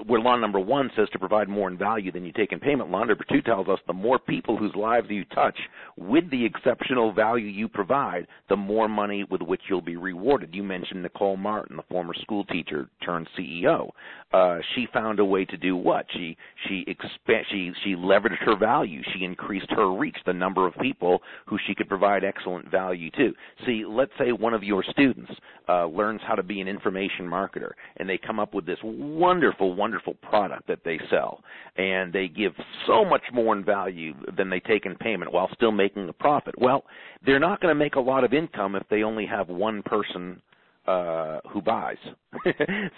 where 0.06 0.20
law 0.20 0.36
number 0.36 0.60
one 0.60 0.90
says 0.96 1.08
to 1.12 1.20
provide 1.20 1.48
more 1.48 1.70
in 1.70 1.78
value 1.78 2.12
than 2.12 2.26
you 2.26 2.32
take 2.32 2.52
in 2.52 2.60
payment, 2.60 2.90
law 2.90 3.04
number 3.04 3.26
two 3.30 3.42
tells 3.42 3.68
us 3.68 3.80
the 3.88 3.94
more 3.94 4.18
people 4.18 4.58
whose 4.58 4.74
lives 4.76 5.08
you 5.10 5.26
touch 5.26 5.58
with 5.98 6.30
the 6.32 6.46
exceptional 6.46 7.14
value 7.14 7.48
you 7.48 7.68
provide, 7.68 8.28
the 8.50 8.56
more 8.56 8.88
money 8.88 9.26
with 9.30 9.42
which 9.42 9.62
you'll 9.70 9.82
be 9.82 9.96
rewarded. 9.96 10.54
You 10.54 10.64
mentioned 10.64 11.04
Nicole 11.04 11.38
Martin, 11.38 11.78
the 11.78 11.84
former 11.84 12.14
school 12.22 12.44
teacher 12.46 12.90
turned 13.06 13.28
CEO. 13.38 13.90
Uh, 14.32 14.60
she 14.76 14.88
found 14.94 15.20
a 15.20 15.26
way 15.26 15.46
to 15.46 15.58
do 15.58 15.76
what? 15.76 16.06
She 16.14 16.38
she 16.68 16.86
expa- 16.86 17.44
she 17.52 17.72
she 17.84 17.96
leveraged 17.96 18.44
her 18.46 18.58
value. 18.58 19.02
She 19.14 19.24
increased 19.24 19.70
her 19.72 19.92
reach, 19.92 20.18
the 20.26 20.34
number 20.34 20.68
of 20.68 20.74
people 20.82 21.22
who 21.46 21.58
she 21.68 21.76
could 21.76 21.90
provide 21.90 22.24
excellent 22.24 22.70
value 22.70 23.10
to. 23.12 23.34
See, 23.66 23.84
let's 23.88 24.12
say 24.20 24.32
one 24.32 24.54
of 24.54 24.64
your 24.64 24.84
students 24.84 25.32
uh, 25.68 25.86
learns 25.88 26.22
how 26.28 26.36
to 26.36 26.44
be 26.44 26.62
an 26.62 26.68
information 26.68 27.26
marketer, 27.26 27.72
and 27.98 28.08
they 28.08 28.18
come 28.18 28.40
up 28.40 28.54
with 28.54 28.66
this 28.66 28.78
wonderful 28.84 29.59
wonderful, 29.60 29.76
wonderful 29.76 30.14
product 30.16 30.68
that 30.68 30.84
they 30.84 31.00
sell, 31.10 31.42
and 31.76 32.14
they 32.14 32.28
give 32.28 32.54
so 32.88 33.04
much 33.04 33.24
more 33.34 33.56
in 33.56 33.64
value 33.64 34.14
than 34.38 34.50
they 34.50 34.60
take 34.60 34.86
in 34.86 34.96
payment 34.96 35.32
while 35.32 35.50
still 35.54 35.72
making 35.72 36.08
a 36.10 36.14
profit. 36.14 36.56
Well, 36.58 36.84
they're 37.26 37.40
not 37.40 37.62
going 37.62 37.72
to 37.72 37.80
make 37.80 37.96
a 37.96 38.00
lot 38.00 38.24
of 38.24 38.34
income 38.34 38.76
if 38.76 38.84
they 38.90 39.04
only 39.04 39.26
have 39.26 39.50
one 39.50 39.82
person 39.84 40.42
uh, 40.88 41.40
who 41.52 41.62
buys. 41.62 41.98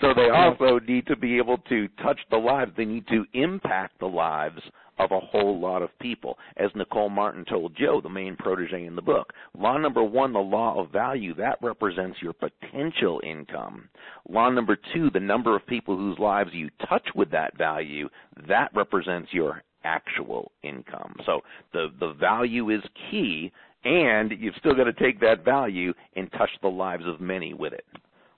so 0.01 0.13
they 0.15 0.29
also 0.29 0.79
need 0.87 1.05
to 1.07 1.15
be 1.15 1.37
able 1.37 1.57
to 1.69 1.87
touch 2.01 2.19
the 2.29 2.37
lives. 2.37 2.71
They 2.77 2.85
need 2.85 3.07
to 3.07 3.25
impact 3.33 3.99
the 3.99 4.07
lives 4.07 4.61
of 4.99 5.11
a 5.11 5.19
whole 5.19 5.59
lot 5.59 5.81
of 5.81 5.89
people. 5.99 6.37
As 6.57 6.69
Nicole 6.75 7.09
Martin 7.09 7.43
told 7.45 7.75
Joe, 7.75 8.01
the 8.01 8.09
main 8.09 8.35
protege 8.35 8.85
in 8.85 8.95
the 8.95 9.01
book, 9.01 9.33
law 9.57 9.77
number 9.77 10.03
one, 10.03 10.31
the 10.31 10.39
law 10.39 10.79
of 10.79 10.91
value, 10.91 11.33
that 11.35 11.57
represents 11.61 12.21
your 12.21 12.33
potential 12.33 13.19
income. 13.23 13.89
Law 14.29 14.49
number 14.49 14.77
two, 14.93 15.09
the 15.09 15.19
number 15.19 15.55
of 15.55 15.65
people 15.65 15.97
whose 15.97 16.19
lives 16.19 16.51
you 16.53 16.69
touch 16.87 17.07
with 17.15 17.31
that 17.31 17.57
value, 17.57 18.09
that 18.47 18.69
represents 18.75 19.29
your 19.33 19.63
actual 19.83 20.51
income. 20.63 21.15
So 21.25 21.41
the, 21.73 21.87
the 21.99 22.13
value 22.13 22.69
is 22.69 22.81
key 23.09 23.51
and 23.83 24.31
you've 24.39 24.55
still 24.59 24.75
got 24.75 24.85
to 24.85 24.93
take 24.93 25.19
that 25.21 25.43
value 25.43 25.93
and 26.15 26.31
touch 26.33 26.49
the 26.61 26.67
lives 26.67 27.03
of 27.05 27.21
many 27.21 27.53
with 27.53 27.73
it. 27.73 27.85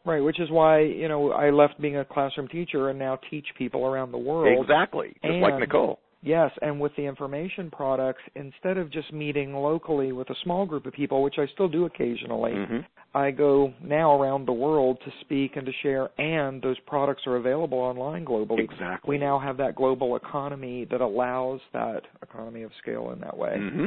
Right, 0.05 0.21
which 0.21 0.39
is 0.39 0.49
why 0.51 0.81
you 0.81 1.07
know 1.07 1.31
I 1.31 1.49
left 1.49 1.79
being 1.79 1.97
a 1.97 2.05
classroom 2.05 2.49
teacher 2.49 2.89
and 2.89 2.99
now 2.99 3.19
teach 3.29 3.45
people 3.57 3.85
around 3.85 4.11
the 4.11 4.17
world. 4.17 4.61
Exactly, 4.61 5.09
just 5.21 5.25
and, 5.25 5.41
like 5.41 5.57
Nicole. 5.59 5.99
Yes, 6.23 6.51
and 6.61 6.79
with 6.79 6.93
the 6.95 7.03
information 7.03 7.69
products, 7.69 8.21
instead 8.35 8.77
of 8.77 8.89
just 8.89 9.11
meeting 9.11 9.53
locally 9.53 10.13
with 10.13 10.29
a 10.29 10.35
small 10.43 10.65
group 10.65 10.85
of 10.85 10.93
people, 10.93 11.21
which 11.21 11.35
I 11.37 11.45
still 11.53 11.67
do 11.67 11.85
occasionally, 11.85 12.51
mm-hmm. 12.51 12.77
I 13.13 13.31
go 13.31 13.73
now 13.83 14.19
around 14.19 14.47
the 14.47 14.53
world 14.53 14.99
to 15.03 15.11
speak 15.19 15.57
and 15.57 15.65
to 15.65 15.71
share, 15.81 16.09
and 16.17 16.61
those 16.61 16.79
products 16.87 17.23
are 17.27 17.35
available 17.35 17.77
online 17.77 18.23
globally. 18.23 18.63
Exactly. 18.63 19.09
We 19.09 19.17
now 19.17 19.37
have 19.37 19.57
that 19.57 19.75
global 19.75 20.15
economy 20.15 20.87
that 20.91 21.01
allows 21.01 21.59
that 21.73 22.03
economy 22.21 22.63
of 22.63 22.71
scale 22.81 23.11
in 23.11 23.19
that 23.19 23.37
way. 23.37 23.55
Mm-hmm. 23.57 23.85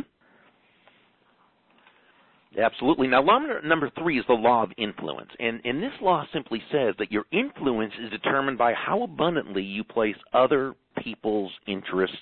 Absolutely. 2.59 3.07
Now, 3.09 3.23
law 3.23 3.39
number 3.65 3.91
three 3.99 4.19
is 4.19 4.25
the 4.29 4.35
law 4.35 4.63
of 4.63 4.71
influence. 4.79 5.31
And, 5.39 5.61
and 5.65 5.83
this 5.83 5.93
law 6.01 6.25
simply 6.33 6.63
says 6.73 6.95
that 6.99 7.13
your 7.13 7.25
influence 7.33 7.93
is 8.03 8.11
determined 8.11 8.59
by 8.59 8.73
how 8.73 9.03
abundantly 9.03 9.63
you 9.63 9.85
place 9.85 10.17
other 10.33 10.75
people's 11.03 11.53
interests 11.67 12.17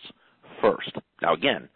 first. 0.61 0.93
Now, 1.23 1.35
again, 1.35 1.69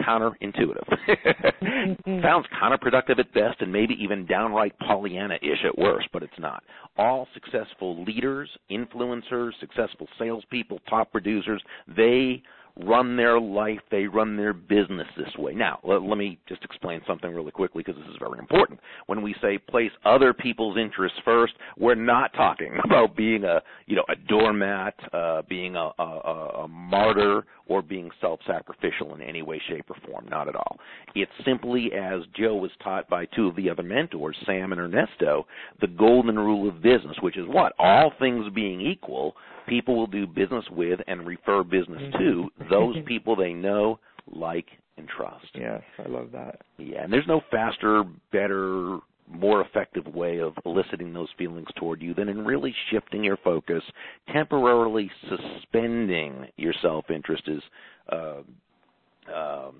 counterintuitive. 0.00 0.86
Mm-hmm. 1.08 2.22
Sounds 2.22 2.46
counterproductive 2.62 3.18
at 3.18 3.32
best 3.32 3.60
and 3.60 3.72
maybe 3.72 3.94
even 4.00 4.26
downright 4.26 4.78
Pollyanna 4.80 5.36
ish 5.36 5.64
at 5.64 5.76
worst, 5.78 6.08
but 6.12 6.22
it's 6.22 6.32
not. 6.38 6.62
All 6.96 7.28
successful 7.34 8.02
leaders, 8.04 8.48
influencers, 8.70 9.52
successful 9.60 10.06
salespeople, 10.18 10.80
top 10.88 11.12
producers, 11.12 11.62
they 11.88 12.42
run 12.84 13.16
their 13.16 13.38
life, 13.38 13.80
they 13.90 14.06
run 14.06 14.36
their 14.36 14.52
business 14.52 15.06
this 15.16 15.34
way. 15.38 15.52
Now, 15.52 15.78
let, 15.84 16.02
let 16.02 16.16
me 16.18 16.38
just 16.48 16.64
explain 16.64 17.00
something 17.06 17.32
really 17.32 17.50
quickly 17.50 17.82
because 17.84 18.00
this 18.00 18.10
is 18.10 18.16
very 18.18 18.38
important. 18.38 18.80
When 19.06 19.22
we 19.22 19.34
say 19.42 19.58
place 19.58 19.90
other 20.04 20.32
people's 20.32 20.78
interests 20.78 21.18
first, 21.24 21.54
we're 21.78 21.94
not 21.94 22.32
talking 22.34 22.72
about 22.84 23.16
being 23.16 23.44
a, 23.44 23.60
you 23.86 23.96
know, 23.96 24.04
a 24.08 24.16
doormat, 24.28 24.94
uh, 25.12 25.42
being 25.48 25.76
a, 25.76 25.90
a, 25.98 26.62
a 26.64 26.68
martyr, 26.68 27.44
or 27.66 27.80
being 27.80 28.10
self-sacrificial 28.20 29.14
in 29.14 29.22
any 29.22 29.40
way, 29.42 29.60
shape, 29.68 29.88
or 29.88 29.96
form. 30.06 30.26
Not 30.28 30.48
at 30.48 30.56
all. 30.56 30.78
It's 31.14 31.30
simply 31.44 31.90
as 31.92 32.20
Joe 32.36 32.56
was 32.56 32.70
taught 32.82 33.08
by 33.08 33.26
two 33.26 33.46
of 33.46 33.56
the 33.56 33.70
other 33.70 33.82
mentors, 33.82 34.36
Sam 34.44 34.72
and 34.72 34.80
Ernesto, 34.80 35.46
the 35.80 35.86
golden 35.86 36.38
rule 36.38 36.68
of 36.68 36.82
business, 36.82 37.16
which 37.22 37.36
is 37.36 37.46
what? 37.46 37.72
All 37.78 38.12
things 38.18 38.46
being 38.54 38.80
equal, 38.80 39.34
people 39.66 39.96
will 39.96 40.06
do 40.06 40.26
business 40.26 40.64
with 40.70 41.00
and 41.06 41.26
refer 41.26 41.62
business 41.62 42.02
mm-hmm. 42.02 42.18
to 42.18 42.48
those 42.70 42.96
people 43.06 43.36
they 43.36 43.52
know, 43.52 43.98
like, 44.32 44.66
and 44.96 45.08
trust. 45.08 45.46
Yes, 45.54 45.82
I 45.98 46.08
love 46.08 46.30
that. 46.32 46.60
Yeah, 46.78 47.04
and 47.04 47.12
there's 47.12 47.26
no 47.26 47.40
faster, 47.50 48.04
better, 48.30 48.98
more 49.28 49.62
effective 49.62 50.06
way 50.06 50.38
of 50.38 50.54
eliciting 50.66 51.12
those 51.12 51.28
feelings 51.38 51.68
toward 51.76 52.02
you 52.02 52.14
than 52.14 52.28
in 52.28 52.44
really 52.44 52.74
shifting 52.90 53.24
your 53.24 53.38
focus, 53.38 53.82
temporarily 54.32 55.10
suspending 55.28 56.46
your 56.56 56.74
self 56.82 57.10
interest 57.10 57.44
is 57.46 57.62
uh, 58.10 58.40
um, 59.34 59.74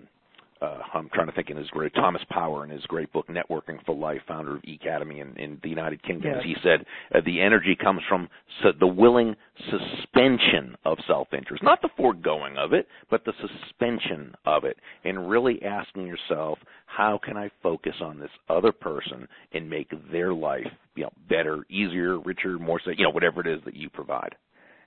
uh, 0.62 0.78
I'm 0.94 1.08
trying 1.12 1.26
to 1.26 1.32
think 1.32 1.50
in 1.50 1.56
his 1.56 1.68
great 1.68 1.92
Thomas 1.94 2.22
Power 2.30 2.64
in 2.64 2.70
his 2.70 2.82
great 2.82 3.12
book 3.12 3.26
Networking 3.28 3.84
for 3.84 3.96
Life, 3.96 4.20
founder 4.28 4.56
of 4.56 4.62
Ecademy 4.62 5.20
in, 5.20 5.36
in 5.36 5.58
the 5.62 5.68
United 5.68 6.02
Kingdom. 6.02 6.32
Yes. 6.36 6.44
He 6.44 6.54
said 6.62 6.86
uh, 7.14 7.20
the 7.24 7.40
energy 7.40 7.76
comes 7.80 8.00
from 8.08 8.28
su- 8.62 8.72
the 8.78 8.86
willing 8.86 9.34
suspension 9.70 10.76
of 10.84 10.98
self-interest, 11.06 11.62
not 11.62 11.82
the 11.82 11.88
foregoing 11.96 12.56
of 12.56 12.72
it, 12.72 12.86
but 13.10 13.24
the 13.24 13.32
suspension 13.40 14.34
of 14.46 14.64
it, 14.64 14.76
and 15.04 15.28
really 15.28 15.60
asking 15.62 16.06
yourself, 16.06 16.58
how 16.86 17.18
can 17.22 17.36
I 17.36 17.50
focus 17.62 17.94
on 18.00 18.20
this 18.20 18.30
other 18.48 18.72
person 18.72 19.26
and 19.52 19.68
make 19.68 19.90
their 20.12 20.32
life, 20.32 20.66
you 20.94 21.04
know, 21.04 21.12
better, 21.28 21.64
easier, 21.68 22.20
richer, 22.20 22.58
more, 22.58 22.80
you 22.86 23.04
know, 23.04 23.10
whatever 23.10 23.40
it 23.40 23.46
is 23.46 23.60
that 23.64 23.74
you 23.74 23.90
provide 23.90 24.36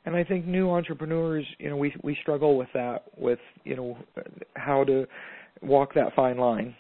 and 0.06 0.16
I 0.16 0.24
think 0.24 0.46
new 0.46 0.70
entrepreneurs, 0.70 1.46
you 1.58 1.68
know, 1.68 1.78
we 1.78 1.92
we 2.04 2.16
struggle 2.22 2.58
with 2.58 2.68
that, 2.76 3.06
with 3.18 3.40
you 3.64 3.76
know, 3.76 3.98
how 4.56 4.84
to 4.84 5.08
walk 5.62 5.94
that 5.94 6.14
fine 6.16 6.38
line 6.38 6.76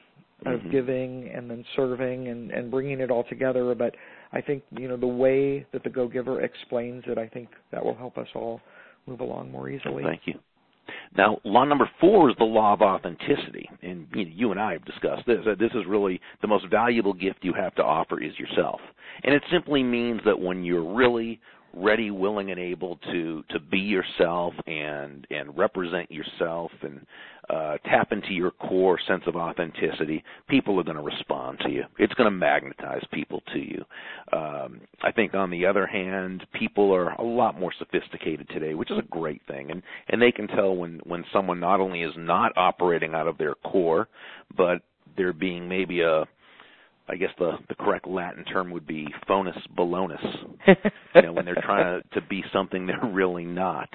of 0.46 0.60
mm-hmm. 0.60 0.72
giving 0.72 1.30
and 1.34 1.50
then 1.50 1.64
serving 1.76 2.28
and 2.28 2.52
and 2.52 2.70
bringing 2.70 3.00
it 3.00 3.10
all 3.10 3.24
together 3.30 3.74
but 3.74 3.96
i 4.34 4.42
think 4.42 4.64
you 4.72 4.88
know 4.88 4.98
the 4.98 5.08
way 5.08 5.66
that 5.72 5.84
the 5.84 5.90
go 5.90 6.08
giver 6.08 6.42
explains 6.42 7.04
it 7.08 7.18
i 7.18 7.28
think 7.28 7.50
that 7.72 7.84
will 7.84 7.96
help 7.96 8.18
us 8.18 8.28
all 8.36 8.60
move 9.08 9.22
along 9.22 9.52
more 9.52 9.70
easily 9.70 10.04
thank 10.04 10.22
you 10.26 10.34
now, 11.18 11.40
law 11.44 11.64
number 11.64 11.90
four 12.00 12.30
is 12.30 12.36
the 12.38 12.46
law 12.46 12.74
of 12.74 12.82
authenticity, 12.82 13.70
and 13.82 14.08
you, 14.14 14.26
know, 14.26 14.32
you 14.34 14.52
and 14.52 14.60
I 14.60 14.74
have 14.74 14.86
discussed 14.86 15.26
this. 15.26 15.40
This 15.58 15.72
is 15.72 15.86
really 15.88 16.20
the 16.42 16.48
most 16.48 16.66
valuable 16.70 17.14
gift 17.14 17.40
you 17.42 17.54
have 17.54 17.74
to 17.76 17.84
offer 17.84 18.22
is 18.22 18.38
yourself, 18.38 18.80
and 19.24 19.34
it 19.34 19.44
simply 19.52 19.82
means 19.82 20.22
that 20.26 20.40
when 20.40 20.64
you're 20.64 20.84
really 20.84 21.40
ready, 21.76 22.12
willing, 22.12 22.52
and 22.52 22.60
able 22.60 22.98
to 23.12 23.44
to 23.50 23.60
be 23.60 23.80
yourself 23.80 24.54
and 24.68 25.28
and 25.30 25.56
represent 25.58 26.10
yourself 26.12 26.72
and 26.82 27.06
uh, 27.50 27.78
tap 27.86 28.12
into 28.12 28.34
your 28.34 28.52
core 28.52 29.00
sense 29.08 29.24
of 29.28 29.36
authenticity, 29.36 30.24
people 30.48 30.80
are 30.80 30.84
going 30.84 30.98
to 30.98 31.04
respond 31.04 31.60
to 31.60 31.70
you. 31.70 31.84
It's 32.00 32.14
going 32.16 32.26
to 32.26 32.36
magnetize 32.36 33.04
people 33.14 33.44
to 33.54 33.60
you. 33.60 33.86
Um, 34.34 34.82
I 35.04 35.12
think, 35.12 35.36
on 35.36 35.52
the 35.52 35.66
other 35.66 35.86
hand, 35.86 36.46
people 36.54 36.94
are 36.94 37.12
a 37.14 37.24
lot 37.24 37.60
more 37.60 37.74
sophisticated 37.78 38.50
today, 38.50 38.74
which 38.74 38.92
is 38.92 38.98
a 38.98 39.08
great 39.10 39.42
thing, 39.48 39.72
and 39.72 39.84
and 40.10 40.22
they 40.22 40.32
can 40.32 40.48
tell 40.48 40.76
when 40.76 41.00
when 41.04 41.24
someone 41.32 41.60
not 41.60 41.80
only 41.80 42.02
is 42.02 42.14
not 42.18 42.52
operating 42.56 43.14
out 43.14 43.28
of 43.28 43.38
their 43.38 43.56
core, 43.56 44.08
but 44.58 44.82
they're 45.18 45.34
being 45.34 45.68
maybe 45.68 46.02
a 46.02 46.26
I 47.08 47.16
guess 47.16 47.30
the 47.38 47.54
the 47.70 47.76
correct 47.76 48.08
Latin 48.08 48.44
term 48.46 48.72
would 48.72 48.88
be 48.88 49.08
phonus 49.28 49.58
balonus. 49.78 50.24
you 51.16 51.22
know, 51.22 51.34
when 51.34 51.46
they're 51.46 51.62
trying 51.64 52.02
to, 52.02 52.20
to 52.20 52.28
be 52.28 52.44
something 52.52 52.88
they're 52.88 53.12
really 53.12 53.46
not, 53.46 53.90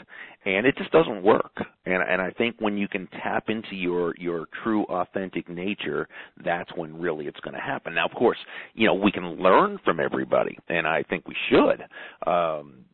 and 0.45 0.65
it 0.65 0.77
just 0.77 0.93
doesn't 0.93 1.23
work. 1.23 1.57
And 1.87 2.03
and 2.03 2.23
I 2.23 2.31
think 2.31 2.57
when 2.61 2.79
you 2.79 2.87
can 2.87 3.09
tap 3.23 3.49
into 3.49 3.75
your 3.75 4.15
your 4.17 4.47
true 4.63 4.85
authentic 4.85 5.49
nature, 5.49 6.09
that's 6.45 6.71
when 6.77 7.01
really 7.01 7.27
it's 7.27 7.41
going 7.41 7.55
to 7.55 7.61
happen. 7.61 7.95
Now, 7.95 8.07
of 8.07 8.13
course, 8.13 8.39
you 8.75 8.87
know 8.87 8.95
we 8.95 9.11
can 9.11 9.43
learn 9.43 9.79
from 9.85 9.99
everybody, 9.99 10.57
and 10.69 10.87
I 10.87 11.03
think 11.03 11.27
we 11.27 11.37
should. 11.51 11.83
Um, 12.31 12.85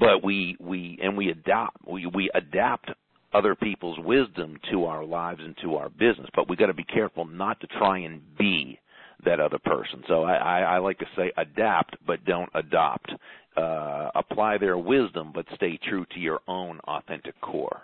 but 0.00 0.22
we 0.22 0.56
we 0.60 0.98
and 1.02 1.16
we 1.16 1.30
adopt 1.30 1.78
we 1.88 2.06
we 2.06 2.30
adapt 2.34 2.90
other 3.32 3.54
people's 3.54 3.98
wisdom 4.00 4.58
to 4.70 4.84
our 4.84 5.04
lives 5.04 5.40
and 5.42 5.56
to 5.62 5.76
our 5.76 5.88
business. 5.88 6.28
But 6.34 6.48
we 6.48 6.56
got 6.56 6.66
to 6.66 6.74
be 6.74 6.84
careful 6.84 7.24
not 7.24 7.60
to 7.60 7.66
try 7.66 7.98
and 7.98 8.20
be 8.38 8.78
that 9.24 9.40
other 9.40 9.58
person. 9.58 10.02
So 10.08 10.24
I, 10.24 10.34
I, 10.34 10.60
I 10.60 10.78
like 10.78 10.98
to 10.98 11.06
say 11.16 11.32
adapt, 11.36 11.96
but 12.06 12.24
don't 12.24 12.50
adopt. 12.54 13.12
Uh, 13.56 14.10
apply 14.14 14.58
their 14.58 14.76
wisdom, 14.76 15.32
but 15.34 15.46
stay 15.54 15.78
true 15.88 16.04
to 16.12 16.20
your 16.20 16.40
own 16.46 16.78
authentic 16.80 17.40
core. 17.40 17.80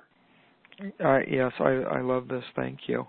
Uh, 1.02 1.20
yes, 1.26 1.52
I, 1.58 1.70
I 1.70 2.00
love 2.02 2.28
this. 2.28 2.44
Thank 2.54 2.80
you. 2.88 3.06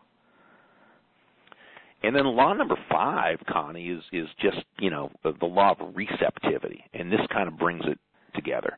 And 2.04 2.16
then 2.16 2.26
law 2.26 2.54
number 2.54 2.78
five, 2.90 3.40
Connie, 3.50 3.90
is 3.90 4.04
is 4.12 4.28
just 4.42 4.64
you 4.80 4.90
know 4.90 5.12
the, 5.24 5.34
the 5.40 5.46
law 5.46 5.72
of 5.72 5.96
receptivity, 5.96 6.84
and 6.94 7.12
this 7.12 7.22
kind 7.32 7.48
of 7.48 7.58
brings 7.58 7.84
it 7.86 7.98
together 8.36 8.78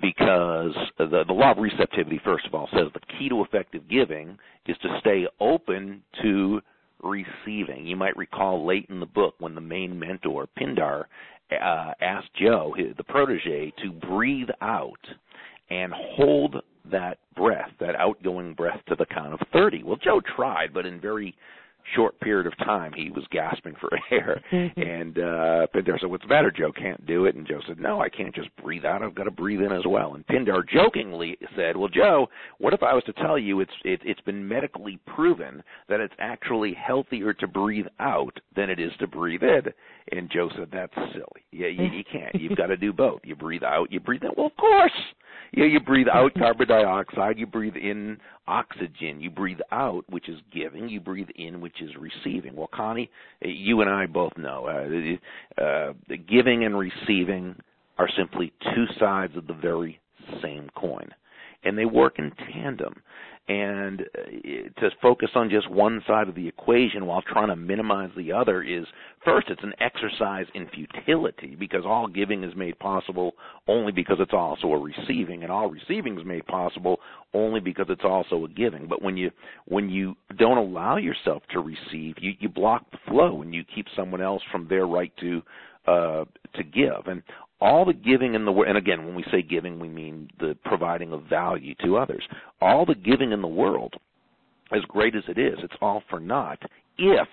because 0.00 0.74
the 0.98 1.24
the 1.26 1.32
law 1.32 1.52
of 1.52 1.58
receptivity, 1.58 2.20
first 2.22 2.46
of 2.46 2.54
all, 2.54 2.68
says 2.72 2.88
the 2.92 3.00
key 3.18 3.28
to 3.30 3.42
effective 3.42 3.88
giving 3.88 4.38
is 4.66 4.76
to 4.82 4.98
stay 5.00 5.26
open 5.40 6.02
to 6.22 6.60
receiving. 7.02 7.86
You 7.86 7.96
might 7.96 8.16
recall 8.16 8.66
late 8.66 8.86
in 8.88 9.00
the 9.00 9.06
book 9.06 9.34
when 9.38 9.54
the 9.54 9.60
main 9.60 9.98
mentor 9.98 10.48
Pindar 10.58 11.04
uh, 11.50 11.92
asked 12.00 12.34
Joe, 12.40 12.74
the 12.96 13.04
protege, 13.04 13.72
to 13.82 13.92
breathe 13.92 14.48
out 14.60 14.98
and 15.70 15.92
hold 15.94 16.56
that 16.90 17.18
breath, 17.36 17.70
that 17.80 17.96
outgoing 17.96 18.54
breath, 18.54 18.80
to 18.88 18.94
the 18.94 19.06
count 19.06 19.34
of 19.34 19.40
30. 19.52 19.82
Well, 19.82 19.98
Joe 20.02 20.20
tried, 20.36 20.72
but 20.72 20.86
in 20.86 21.00
very 21.00 21.34
short 21.94 22.18
period 22.20 22.46
of 22.46 22.56
time 22.58 22.92
he 22.92 23.10
was 23.10 23.24
gasping 23.30 23.74
for 23.80 23.90
air 24.10 24.42
mm-hmm. 24.52 24.80
and 24.80 25.18
uh 25.18 25.66
Pindar 25.74 26.00
said, 26.00 26.10
What's 26.10 26.24
the 26.24 26.28
matter, 26.28 26.50
Joe? 26.50 26.72
Can't 26.72 27.04
do 27.06 27.26
it 27.26 27.34
and 27.34 27.46
Joe 27.46 27.60
said, 27.66 27.78
No, 27.78 28.00
I 28.00 28.08
can't 28.08 28.34
just 28.34 28.54
breathe 28.56 28.84
out, 28.84 29.02
I've 29.02 29.14
got 29.14 29.24
to 29.24 29.30
breathe 29.30 29.60
in 29.60 29.72
as 29.72 29.84
well. 29.86 30.14
And 30.14 30.26
Pindar 30.26 30.68
jokingly 30.68 31.36
said, 31.56 31.76
Well 31.76 31.88
Joe, 31.88 32.28
what 32.58 32.74
if 32.74 32.82
I 32.82 32.94
was 32.94 33.04
to 33.04 33.12
tell 33.14 33.38
you 33.38 33.60
it's 33.60 33.72
it, 33.84 34.00
it's 34.04 34.20
been 34.22 34.46
medically 34.46 34.98
proven 35.06 35.62
that 35.88 36.00
it's 36.00 36.14
actually 36.18 36.74
healthier 36.74 37.32
to 37.34 37.46
breathe 37.46 37.86
out 38.00 38.38
than 38.54 38.70
it 38.70 38.80
is 38.80 38.92
to 38.98 39.06
breathe 39.06 39.42
in? 39.42 39.72
And 40.12 40.30
Joe 40.30 40.48
said, 40.56 40.68
That's 40.72 40.94
silly. 41.12 41.44
Yeah, 41.52 41.68
you, 41.68 41.84
you 41.84 42.04
can't. 42.10 42.34
You've 42.34 42.56
got 42.56 42.66
to 42.66 42.76
do 42.76 42.92
both. 42.92 43.20
You 43.24 43.36
breathe 43.36 43.64
out, 43.64 43.90
you 43.90 44.00
breathe 44.00 44.22
in. 44.22 44.30
Well 44.36 44.46
of 44.46 44.56
course. 44.56 44.92
You 45.52 45.62
know, 45.62 45.68
you 45.68 45.80
breathe 45.80 46.08
out 46.12 46.34
carbon 46.38 46.68
dioxide, 46.68 47.38
you 47.38 47.46
breathe 47.46 47.76
in 47.76 48.18
oxygen, 48.46 49.20
you 49.20 49.30
breathe 49.30 49.60
out, 49.70 50.04
which 50.08 50.28
is 50.28 50.38
giving, 50.52 50.88
you 50.88 51.00
breathe 51.00 51.28
in, 51.36 51.60
which 51.60 51.80
is 51.80 51.90
receiving. 51.98 52.54
Well, 52.56 52.70
Connie, 52.72 53.10
you 53.40 53.80
and 53.80 53.90
I 53.90 54.06
both 54.06 54.36
know 54.36 54.66
uh, 54.66 55.62
uh, 55.62 55.92
giving 56.28 56.64
and 56.64 56.78
receiving 56.78 57.56
are 57.98 58.08
simply 58.16 58.52
two 58.74 58.84
sides 58.98 59.36
of 59.36 59.46
the 59.46 59.54
very 59.54 60.00
same 60.42 60.68
coin, 60.76 61.08
and 61.64 61.78
they 61.78 61.86
work 61.86 62.18
in 62.18 62.32
tandem 62.52 63.02
and 63.48 64.00
uh, 64.00 64.80
to 64.80 64.90
focus 65.00 65.30
on 65.36 65.48
just 65.48 65.70
one 65.70 66.02
side 66.06 66.28
of 66.28 66.34
the 66.34 66.48
equation 66.48 67.06
while 67.06 67.22
trying 67.22 67.48
to 67.48 67.56
minimize 67.56 68.10
the 68.16 68.32
other 68.32 68.62
is 68.62 68.84
first 69.24 69.48
it's 69.48 69.62
an 69.62 69.72
exercise 69.78 70.46
in 70.54 70.68
futility 70.68 71.54
because 71.58 71.82
all 71.84 72.08
giving 72.08 72.42
is 72.42 72.54
made 72.56 72.76
possible 72.80 73.34
only 73.68 73.92
because 73.92 74.16
it's 74.18 74.32
also 74.32 74.68
a 74.68 74.78
receiving 74.78 75.44
and 75.44 75.52
all 75.52 75.70
receiving 75.70 76.18
is 76.18 76.26
made 76.26 76.44
possible 76.46 76.98
only 77.34 77.60
because 77.60 77.86
it's 77.88 78.04
also 78.04 78.44
a 78.44 78.48
giving 78.48 78.88
but 78.88 79.00
when 79.00 79.16
you 79.16 79.30
when 79.66 79.88
you 79.88 80.16
don't 80.38 80.58
allow 80.58 80.96
yourself 80.96 81.42
to 81.52 81.60
receive 81.60 82.16
you 82.18 82.32
you 82.40 82.48
block 82.48 82.90
the 82.90 82.98
flow 83.08 83.42
and 83.42 83.54
you 83.54 83.62
keep 83.74 83.86
someone 83.94 84.20
else 84.20 84.42
from 84.50 84.66
their 84.66 84.86
right 84.86 85.12
to 85.20 85.40
uh, 85.86 86.24
to 86.54 86.64
give. 86.64 87.06
And 87.06 87.22
all 87.60 87.84
the 87.84 87.92
giving 87.92 88.34
in 88.34 88.44
the 88.44 88.52
world, 88.52 88.68
and 88.68 88.78
again, 88.78 89.04
when 89.04 89.14
we 89.14 89.24
say 89.30 89.42
giving, 89.42 89.78
we 89.78 89.88
mean 89.88 90.28
the 90.38 90.56
providing 90.64 91.12
of 91.12 91.24
value 91.24 91.74
to 91.84 91.96
others. 91.96 92.22
All 92.60 92.84
the 92.84 92.94
giving 92.94 93.32
in 93.32 93.40
the 93.40 93.48
world, 93.48 93.94
as 94.72 94.82
great 94.88 95.14
as 95.14 95.22
it 95.28 95.38
is, 95.38 95.58
it's 95.62 95.74
all 95.80 96.02
for 96.10 96.20
naught 96.20 96.60
if 96.98 97.28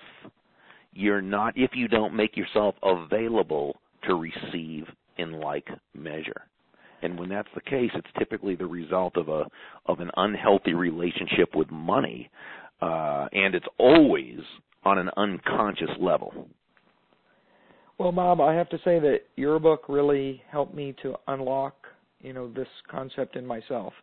you're 0.92 1.22
not, 1.22 1.54
if 1.56 1.70
you 1.74 1.88
don't 1.88 2.14
make 2.14 2.36
yourself 2.36 2.74
available 2.82 3.76
to 4.06 4.14
receive 4.14 4.86
in 5.18 5.32
like 5.32 5.68
measure. 5.94 6.42
And 7.02 7.18
when 7.18 7.28
that's 7.28 7.48
the 7.54 7.60
case, 7.60 7.90
it's 7.94 8.06
typically 8.18 8.54
the 8.54 8.66
result 8.66 9.16
of 9.16 9.28
a 9.28 9.44
of 9.86 10.00
an 10.00 10.10
unhealthy 10.16 10.72
relationship 10.72 11.54
with 11.54 11.70
money, 11.70 12.30
uh, 12.80 13.26
and 13.32 13.54
it's 13.54 13.66
always 13.78 14.38
on 14.84 14.98
an 14.98 15.10
unconscious 15.16 15.90
level. 16.00 16.48
Well, 18.04 18.12
Bob, 18.12 18.42
I 18.42 18.52
have 18.52 18.68
to 18.68 18.76
say 18.84 18.98
that 18.98 19.20
your 19.36 19.58
book 19.58 19.84
really 19.88 20.42
helped 20.50 20.74
me 20.74 20.94
to 21.00 21.14
unlock, 21.26 21.74
you 22.20 22.34
know, 22.34 22.52
this 22.52 22.68
concept 22.90 23.34
in 23.34 23.46
myself 23.46 23.94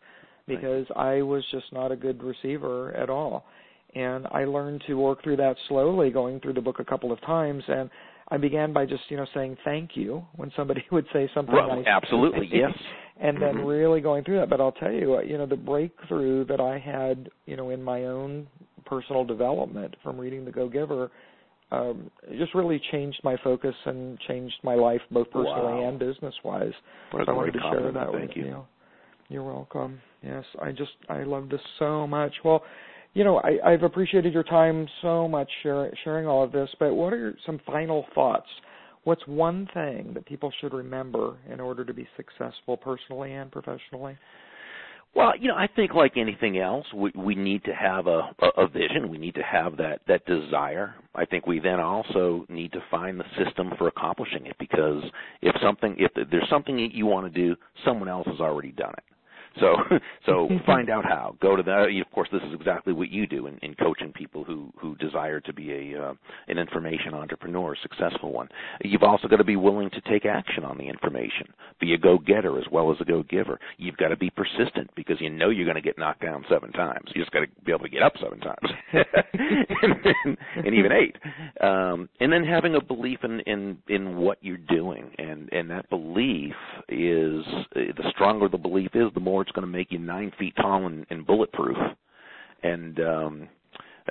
because 0.48 0.88
I 0.96 1.22
was 1.22 1.44
just 1.52 1.72
not 1.72 1.92
a 1.92 1.96
good 1.96 2.24
receiver 2.24 2.96
at 2.96 3.12
all. 3.12 3.46
And 3.94 4.26
I 4.32 4.46
learned 4.46 4.82
to 4.88 4.96
work 4.96 5.22
through 5.22 5.38
that 5.38 5.56
slowly, 5.68 6.10
going 6.10 6.40
through 6.40 6.54
the 6.54 6.62
book 6.62 6.80
a 6.80 6.84
couple 6.84 7.12
of 7.12 7.22
times 7.22 7.64
and 7.68 7.92
I 8.30 8.38
began 8.38 8.74
by 8.74 8.88
just, 8.88 9.04
you 9.10 9.18
know, 9.18 9.28
saying 9.36 9.58
thank 9.64 9.92
you 9.94 10.26
when 10.36 10.52
somebody 10.56 10.84
would 10.92 11.06
say 11.14 11.30
something 11.36 11.54
well, 11.54 11.68
nice. 11.68 11.86
Absolutely, 11.86 12.50
yes. 12.52 12.72
and 13.20 13.40
then 13.40 13.54
mm-hmm. 13.54 13.68
really 13.68 14.02
going 14.02 14.24
through 14.24 14.40
that. 14.40 14.50
But 14.50 14.62
I'll 14.62 14.72
tell 14.72 14.92
you, 14.92 15.22
you 15.22 15.38
know, 15.38 15.46
the 15.46 15.56
breakthrough 15.56 16.44
that 16.46 16.60
I 16.60 16.80
had, 16.80 17.30
you 17.46 17.56
know, 17.56 17.70
in 17.70 17.84
my 17.84 18.06
own 18.06 18.48
personal 18.84 19.26
development 19.26 19.96
from 20.02 20.18
reading 20.18 20.44
The 20.44 20.52
Go 20.52 20.68
Giver 20.70 21.12
um, 21.72 22.12
it 22.24 22.38
just 22.38 22.54
really 22.54 22.82
changed 22.92 23.20
my 23.24 23.38
focus 23.44 23.76
and 23.86 24.20
changed 24.28 24.56
my 24.64 24.76
life 24.76 25.02
both 25.10 25.28
personally 25.32 25.82
wow. 25.82 25.90
and 25.90 26.00
business 26.00 26.34
wise. 26.44 26.74
So 27.12 27.20
I 27.28 27.32
wanted 27.32 27.54
to 27.54 27.60
share 27.60 27.92
that 27.92 28.08
Thank 28.12 28.30
with 28.30 28.38
you. 28.38 28.46
you. 28.46 28.66
You're 29.30 29.44
welcome. 29.44 30.02
Yes, 30.22 30.44
I 30.62 30.72
just 30.72 30.92
I 31.10 31.24
love 31.24 31.50
this 31.50 31.62
so 31.80 32.06
much. 32.06 32.34
Well, 32.44 32.64
you 33.14 33.24
know, 33.24 33.38
I, 33.38 33.72
I've 33.72 33.84
appreciated 33.84 34.34
your 34.34 34.44
time 34.44 34.88
so 35.02 35.28
much 35.28 35.50
sharing, 35.64 35.92
sharing 36.04 36.28
all 36.28 36.44
of 36.44 36.52
this. 36.52 36.70
But 36.80 36.94
what 36.94 37.14
are 37.14 37.38
some 37.46 37.60
final 37.66 38.06
thoughts? 38.14 38.48
What's 39.04 39.26
one 39.26 39.68
thing 39.74 40.12
that 40.14 40.26
people 40.26 40.52
should 40.62 40.74
remember 40.74 41.38
in 41.52 41.60
order 41.60 41.84
to 41.86 41.94
be 41.94 42.08
successful 42.18 42.78
personally 42.78 43.34
and 43.34 43.52
professionally? 43.52 44.18
Well, 45.14 45.34
you 45.38 45.50
know, 45.50 45.56
I 45.56 45.68
think 45.68 45.94
like 45.94 46.16
anything 46.16 46.58
else, 46.58 46.86
we 46.96 47.12
we 47.16 47.36
need 47.36 47.64
to 47.66 47.74
have 47.74 48.08
a 48.08 48.30
a 48.58 48.68
vision. 48.68 49.10
We 49.10 49.18
need 49.18 49.36
to 49.36 49.44
have 49.44 49.76
that 49.78 50.02
that 50.08 50.26
desire. 50.26 50.96
I 51.16 51.26
think 51.26 51.46
we 51.48 51.60
then 51.60 51.80
also 51.80 52.46
need 52.48 52.72
to 52.72 52.80
find 52.90 53.20
the 53.20 53.26
system 53.44 53.72
for 53.78 53.88
accomplishing 53.88 54.46
it 54.46 54.56
because 54.58 55.04
if 55.42 55.56
something 55.62 55.96
if 56.00 56.12
there's 56.30 56.50
something 56.50 56.78
that 56.78 56.94
you 56.94 57.06
want 57.06 57.32
to 57.32 57.42
do, 57.48 57.56
someone 57.84 58.08
else 58.08 58.28
has 58.28 58.40
already 58.40 58.72
done 58.72 58.94
it. 58.98 59.04
So, 59.60 59.76
so 60.26 60.50
find 60.66 60.90
out 60.90 61.06
how. 61.06 61.36
Go 61.42 61.56
to 61.56 61.64
that. 61.64 61.90
Of 61.90 62.12
course, 62.12 62.30
this 62.32 62.42
is 62.44 62.54
exactly 62.54 62.94
what 62.94 63.10
you 63.10 63.28
do 63.28 63.48
in, 63.48 63.58
in 63.60 63.76
coaching 63.76 64.12
people 64.14 64.44
who 64.44 64.72
who 64.80 64.96
desire 64.96 65.40
to 65.42 65.54
be 65.54 65.94
a 65.94 66.02
uh, 66.02 66.14
an 66.48 66.58
information 66.58 67.14
entrepreneur, 67.14 67.74
a 67.74 67.78
successful 67.82 68.32
one. 68.32 68.48
You've 68.84 69.04
also 69.04 69.28
got 69.28 69.38
to 69.38 69.44
be 69.44 69.56
willing 69.56 69.90
to 69.92 70.02
take 70.02 70.26
action 70.26 70.64
on 70.64 70.78
the 70.78 70.88
information. 70.88 71.48
Be 71.80 71.94
a 71.94 71.98
go-getter 71.98 72.60
as 72.60 72.66
well 72.72 72.92
as 72.92 72.98
a 73.00 73.06
go-giver. 73.06 73.60
You've 73.78 73.98
got 73.98 74.10
to 74.10 74.18
be 74.18 74.30
persistent 74.30 74.90
because 74.96 75.20
you 75.20 75.30
know 75.30 75.50
you're 75.50 75.66
going 75.66 75.76
to 75.76 75.82
get 75.82 75.98
knocked 75.98 76.22
down 76.22 76.46
seven 76.50 76.72
times. 76.72 77.10
You 77.14 77.22
just 77.22 77.32
got 77.32 77.42
to 77.42 77.48
be 77.66 77.72
able 77.72 77.84
to 77.84 77.90
get 77.90 78.04
up 78.04 78.14
seven 78.22 78.40
times, 78.40 78.70
and, 78.94 80.06
and, 80.26 80.38
and 80.56 80.76
even 80.76 80.92
eight. 80.92 81.16
Um, 81.62 82.10
and 82.20 82.32
then 82.32 82.44
having 82.44 82.76
a 82.76 82.82
belief 82.82 83.20
in 83.24 83.40
in 83.42 83.78
in 83.88 84.18
what 84.18 84.38
you're 84.42 84.58
doing, 84.58 85.12
and 85.18 85.52
and 85.52 85.70
that 85.70 85.90
belief 85.90 86.56
is 86.92 87.46
the 87.74 88.12
stronger 88.12 88.48
the 88.50 88.58
belief 88.58 88.92
is, 88.94 89.08
the 89.14 89.20
more 89.20 89.42
it's 89.42 89.52
going 89.52 89.66
to 89.66 89.72
make 89.72 89.92
you 89.92 90.00
nine 90.00 90.32
feet 90.38 90.56
tall 90.58 90.86
and, 90.88 91.06
and 91.10 91.26
bulletproof. 91.26 91.78
And 92.64 93.00
um, 93.00 93.50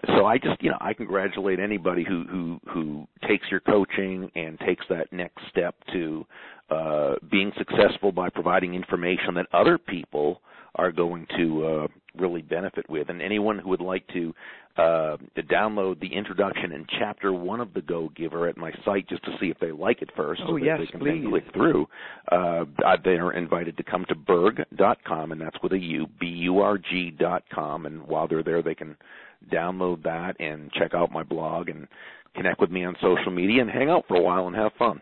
so 0.07 0.27
I 0.27 0.39
just, 0.39 0.63
you 0.63 0.71
know, 0.71 0.79
I 0.81 0.95
congratulate 0.95 1.61
anybody 1.61 2.05
who 2.05 2.25
who 2.31 2.61
who 2.71 3.09
takes 3.29 3.47
your 3.51 3.61
coaching 3.61 4.31
and 4.35 4.59
takes 4.61 4.85
that 4.89 5.13
next 5.13 5.39
step 5.51 5.75
to 5.93 6.27
uh, 6.71 7.15
being 7.31 7.53
successful 7.59 8.13
by 8.13 8.29
providing 8.29 8.75
information 8.75 9.35
that 9.35 9.47
other 9.53 9.79
people 9.79 10.41
are 10.77 10.93
going 10.93 11.27
to 11.37 11.67
uh, 11.67 11.87
really 12.21 12.43
benefit 12.43 12.89
with. 12.89 13.09
And 13.09 13.21
anyone 13.21 13.59
who 13.59 13.71
would 13.71 13.81
like 13.81 14.07
to 14.09 14.35
uh, 14.77 15.17
to 15.35 15.43
download 15.43 16.01
the 16.01 16.15
introduction 16.15 16.73
and 16.73 16.89
chapter 16.99 17.33
one 17.33 17.61
of 17.61 17.75
the 17.75 17.83
Go 17.83 18.09
Giver 18.17 18.49
at 18.49 18.57
my 18.57 18.73
site 18.85 19.09
just 19.09 19.23
to 19.25 19.37
see 19.41 19.47
if 19.47 19.59
they 19.59 19.73
like 19.73 20.01
it 20.01 20.11
first. 20.17 20.41
Oh 20.45 20.53
so 20.53 20.57
yes, 20.57 20.79
they 20.79 20.87
can 20.87 21.01
please. 21.01 21.27
click 21.29 21.45
through. 21.53 21.87
Uh, 22.31 22.65
they 23.05 23.13
are 23.13 23.33
invited 23.33 23.77
to 23.77 23.83
come 23.83 24.05
to 24.09 24.15
burg.com, 24.15 25.33
and 25.33 25.41
that's 25.41 25.57
with 25.63 25.73
a 25.73 25.79
U, 25.79 26.07
B-U-R-G 26.19 27.17
dot 27.19 27.43
com. 27.53 27.87
And 27.87 28.07
while 28.07 28.29
they're 28.29 28.45
there, 28.45 28.63
they 28.63 28.75
can 28.75 28.97
download 29.53 30.03
that 30.05 30.41
and 30.41 30.71
check 30.73 30.95
out 30.95 31.11
my 31.11 31.25
blog 31.25 31.69
and 31.69 31.89
connect 32.35 32.61
with 32.61 32.71
me 32.71 32.85
on 32.85 32.95
social 33.03 33.33
media 33.33 33.61
and 33.61 33.71
hang 33.71 33.91
out 33.91 34.05
for 34.07 34.17
a 34.17 34.23
while 34.23 34.47
and 34.47 34.57
have 34.57 34.73
fun. 34.79 35.01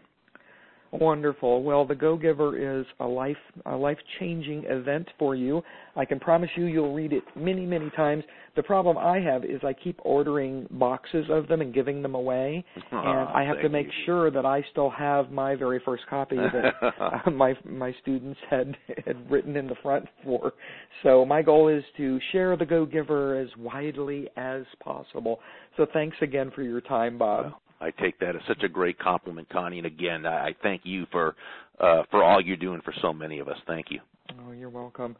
Wonderful. 0.91 1.63
Well, 1.63 1.85
the 1.85 1.95
Go 1.95 2.17
Giver 2.17 2.81
is 2.81 2.87
a 3.01 3.07
life 3.07 3.37
a 3.67 3.77
life 3.77 3.99
changing 4.19 4.65
event 4.65 5.07
for 5.19 5.35
you. 5.35 5.63
I 5.97 6.07
can 6.07 6.19
promise 6.19 6.49
you 6.57 6.65
you'll 6.65 6.95
read 6.95 7.13
it 7.13 7.25
many 7.37 7.67
many 7.67 7.91
times. 7.91 8.25
The 8.57 8.63
problem 8.63 8.97
I 8.97 9.21
have 9.21 9.45
is 9.45 9.61
I 9.63 9.75
keep 9.75 10.01
ordering 10.03 10.67
boxes 10.71 11.27
of 11.31 11.47
them 11.47 11.61
and 11.61 11.75
giving 11.75 12.01
them 12.01 12.15
away, 12.15 12.65
oh, 12.91 12.99
and 12.99 13.29
I 13.29 13.45
have 13.45 13.61
to 13.61 13.69
make 13.69 13.87
you. 13.87 13.93
sure 14.07 14.31
that 14.31 14.47
I 14.47 14.65
still 14.71 14.89
have 14.91 15.31
my 15.31 15.55
very 15.55 15.81
first 15.85 16.05
copy 16.09 16.37
that 16.37 16.93
uh, 17.27 17.31
my 17.31 17.55
my 17.65 17.95
students 18.01 18.41
had 18.49 18.75
had 19.05 19.31
written 19.31 19.57
in 19.57 19.67
the 19.67 19.77
front 19.83 20.07
for. 20.25 20.55
So 21.03 21.27
my 21.27 21.43
goal 21.43 21.69
is 21.69 21.85
to 21.99 22.19
share 22.33 22.57
the 22.57 22.67
Go 22.67 22.87
Giver 22.87 23.39
as 23.39 23.49
widely 23.59 24.29
as 24.39 24.63
possible. 24.83 25.41
So 25.77 25.87
thanks 25.93 26.17
again 26.23 26.51
for 26.55 26.63
your 26.63 26.81
time, 26.81 27.19
Bob. 27.19 27.45
Well, 27.45 27.63
I 27.81 27.91
take 27.91 28.19
that 28.21 28.35
as 28.35 28.43
such 28.49 28.63
a 28.63 28.69
great 28.69 28.99
compliment, 28.99 29.49
Connie. 29.51 29.79
And 29.79 29.87
again, 29.87 30.27
I 30.27 30.55
thank 30.63 30.83
you 30.85 31.07
for 31.13 31.37
uh, 31.81 32.03
for 32.11 32.25
all 32.25 32.41
you're 32.41 32.57
doing 32.57 32.81
for 32.85 32.93
so 33.01 33.13
many 33.13 33.39
of 33.39 33.49
us. 33.49 33.59
Thank 33.67 33.87
you. 33.91 34.01
Oh, 34.41 34.53
you're 34.53 34.69
welcome. 34.69 35.17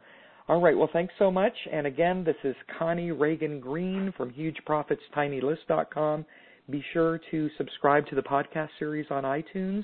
All 0.47 0.59
right. 0.59 0.75
Well, 0.75 0.89
thanks 0.91 1.13
so 1.19 1.29
much. 1.31 1.53
And 1.71 1.87
again, 1.87 2.23
this 2.23 2.35
is 2.43 2.55
Connie 2.77 3.11
Ragen 3.11 3.61
Green 3.61 4.13
from 4.17 4.33
HugeProfitsTinyList.com. 4.33 6.25
Be 6.69 6.83
sure 6.91 7.19
to 7.31 7.49
subscribe 7.57 8.07
to 8.07 8.15
the 8.15 8.21
podcast 8.21 8.69
series 8.77 9.05
on 9.09 9.23
iTunes 9.23 9.83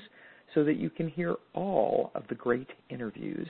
so 0.54 0.64
that 0.64 0.76
you 0.76 0.90
can 0.90 1.08
hear 1.08 1.36
all 1.54 2.10
of 2.14 2.24
the 2.28 2.34
great 2.34 2.68
interviews. 2.90 3.48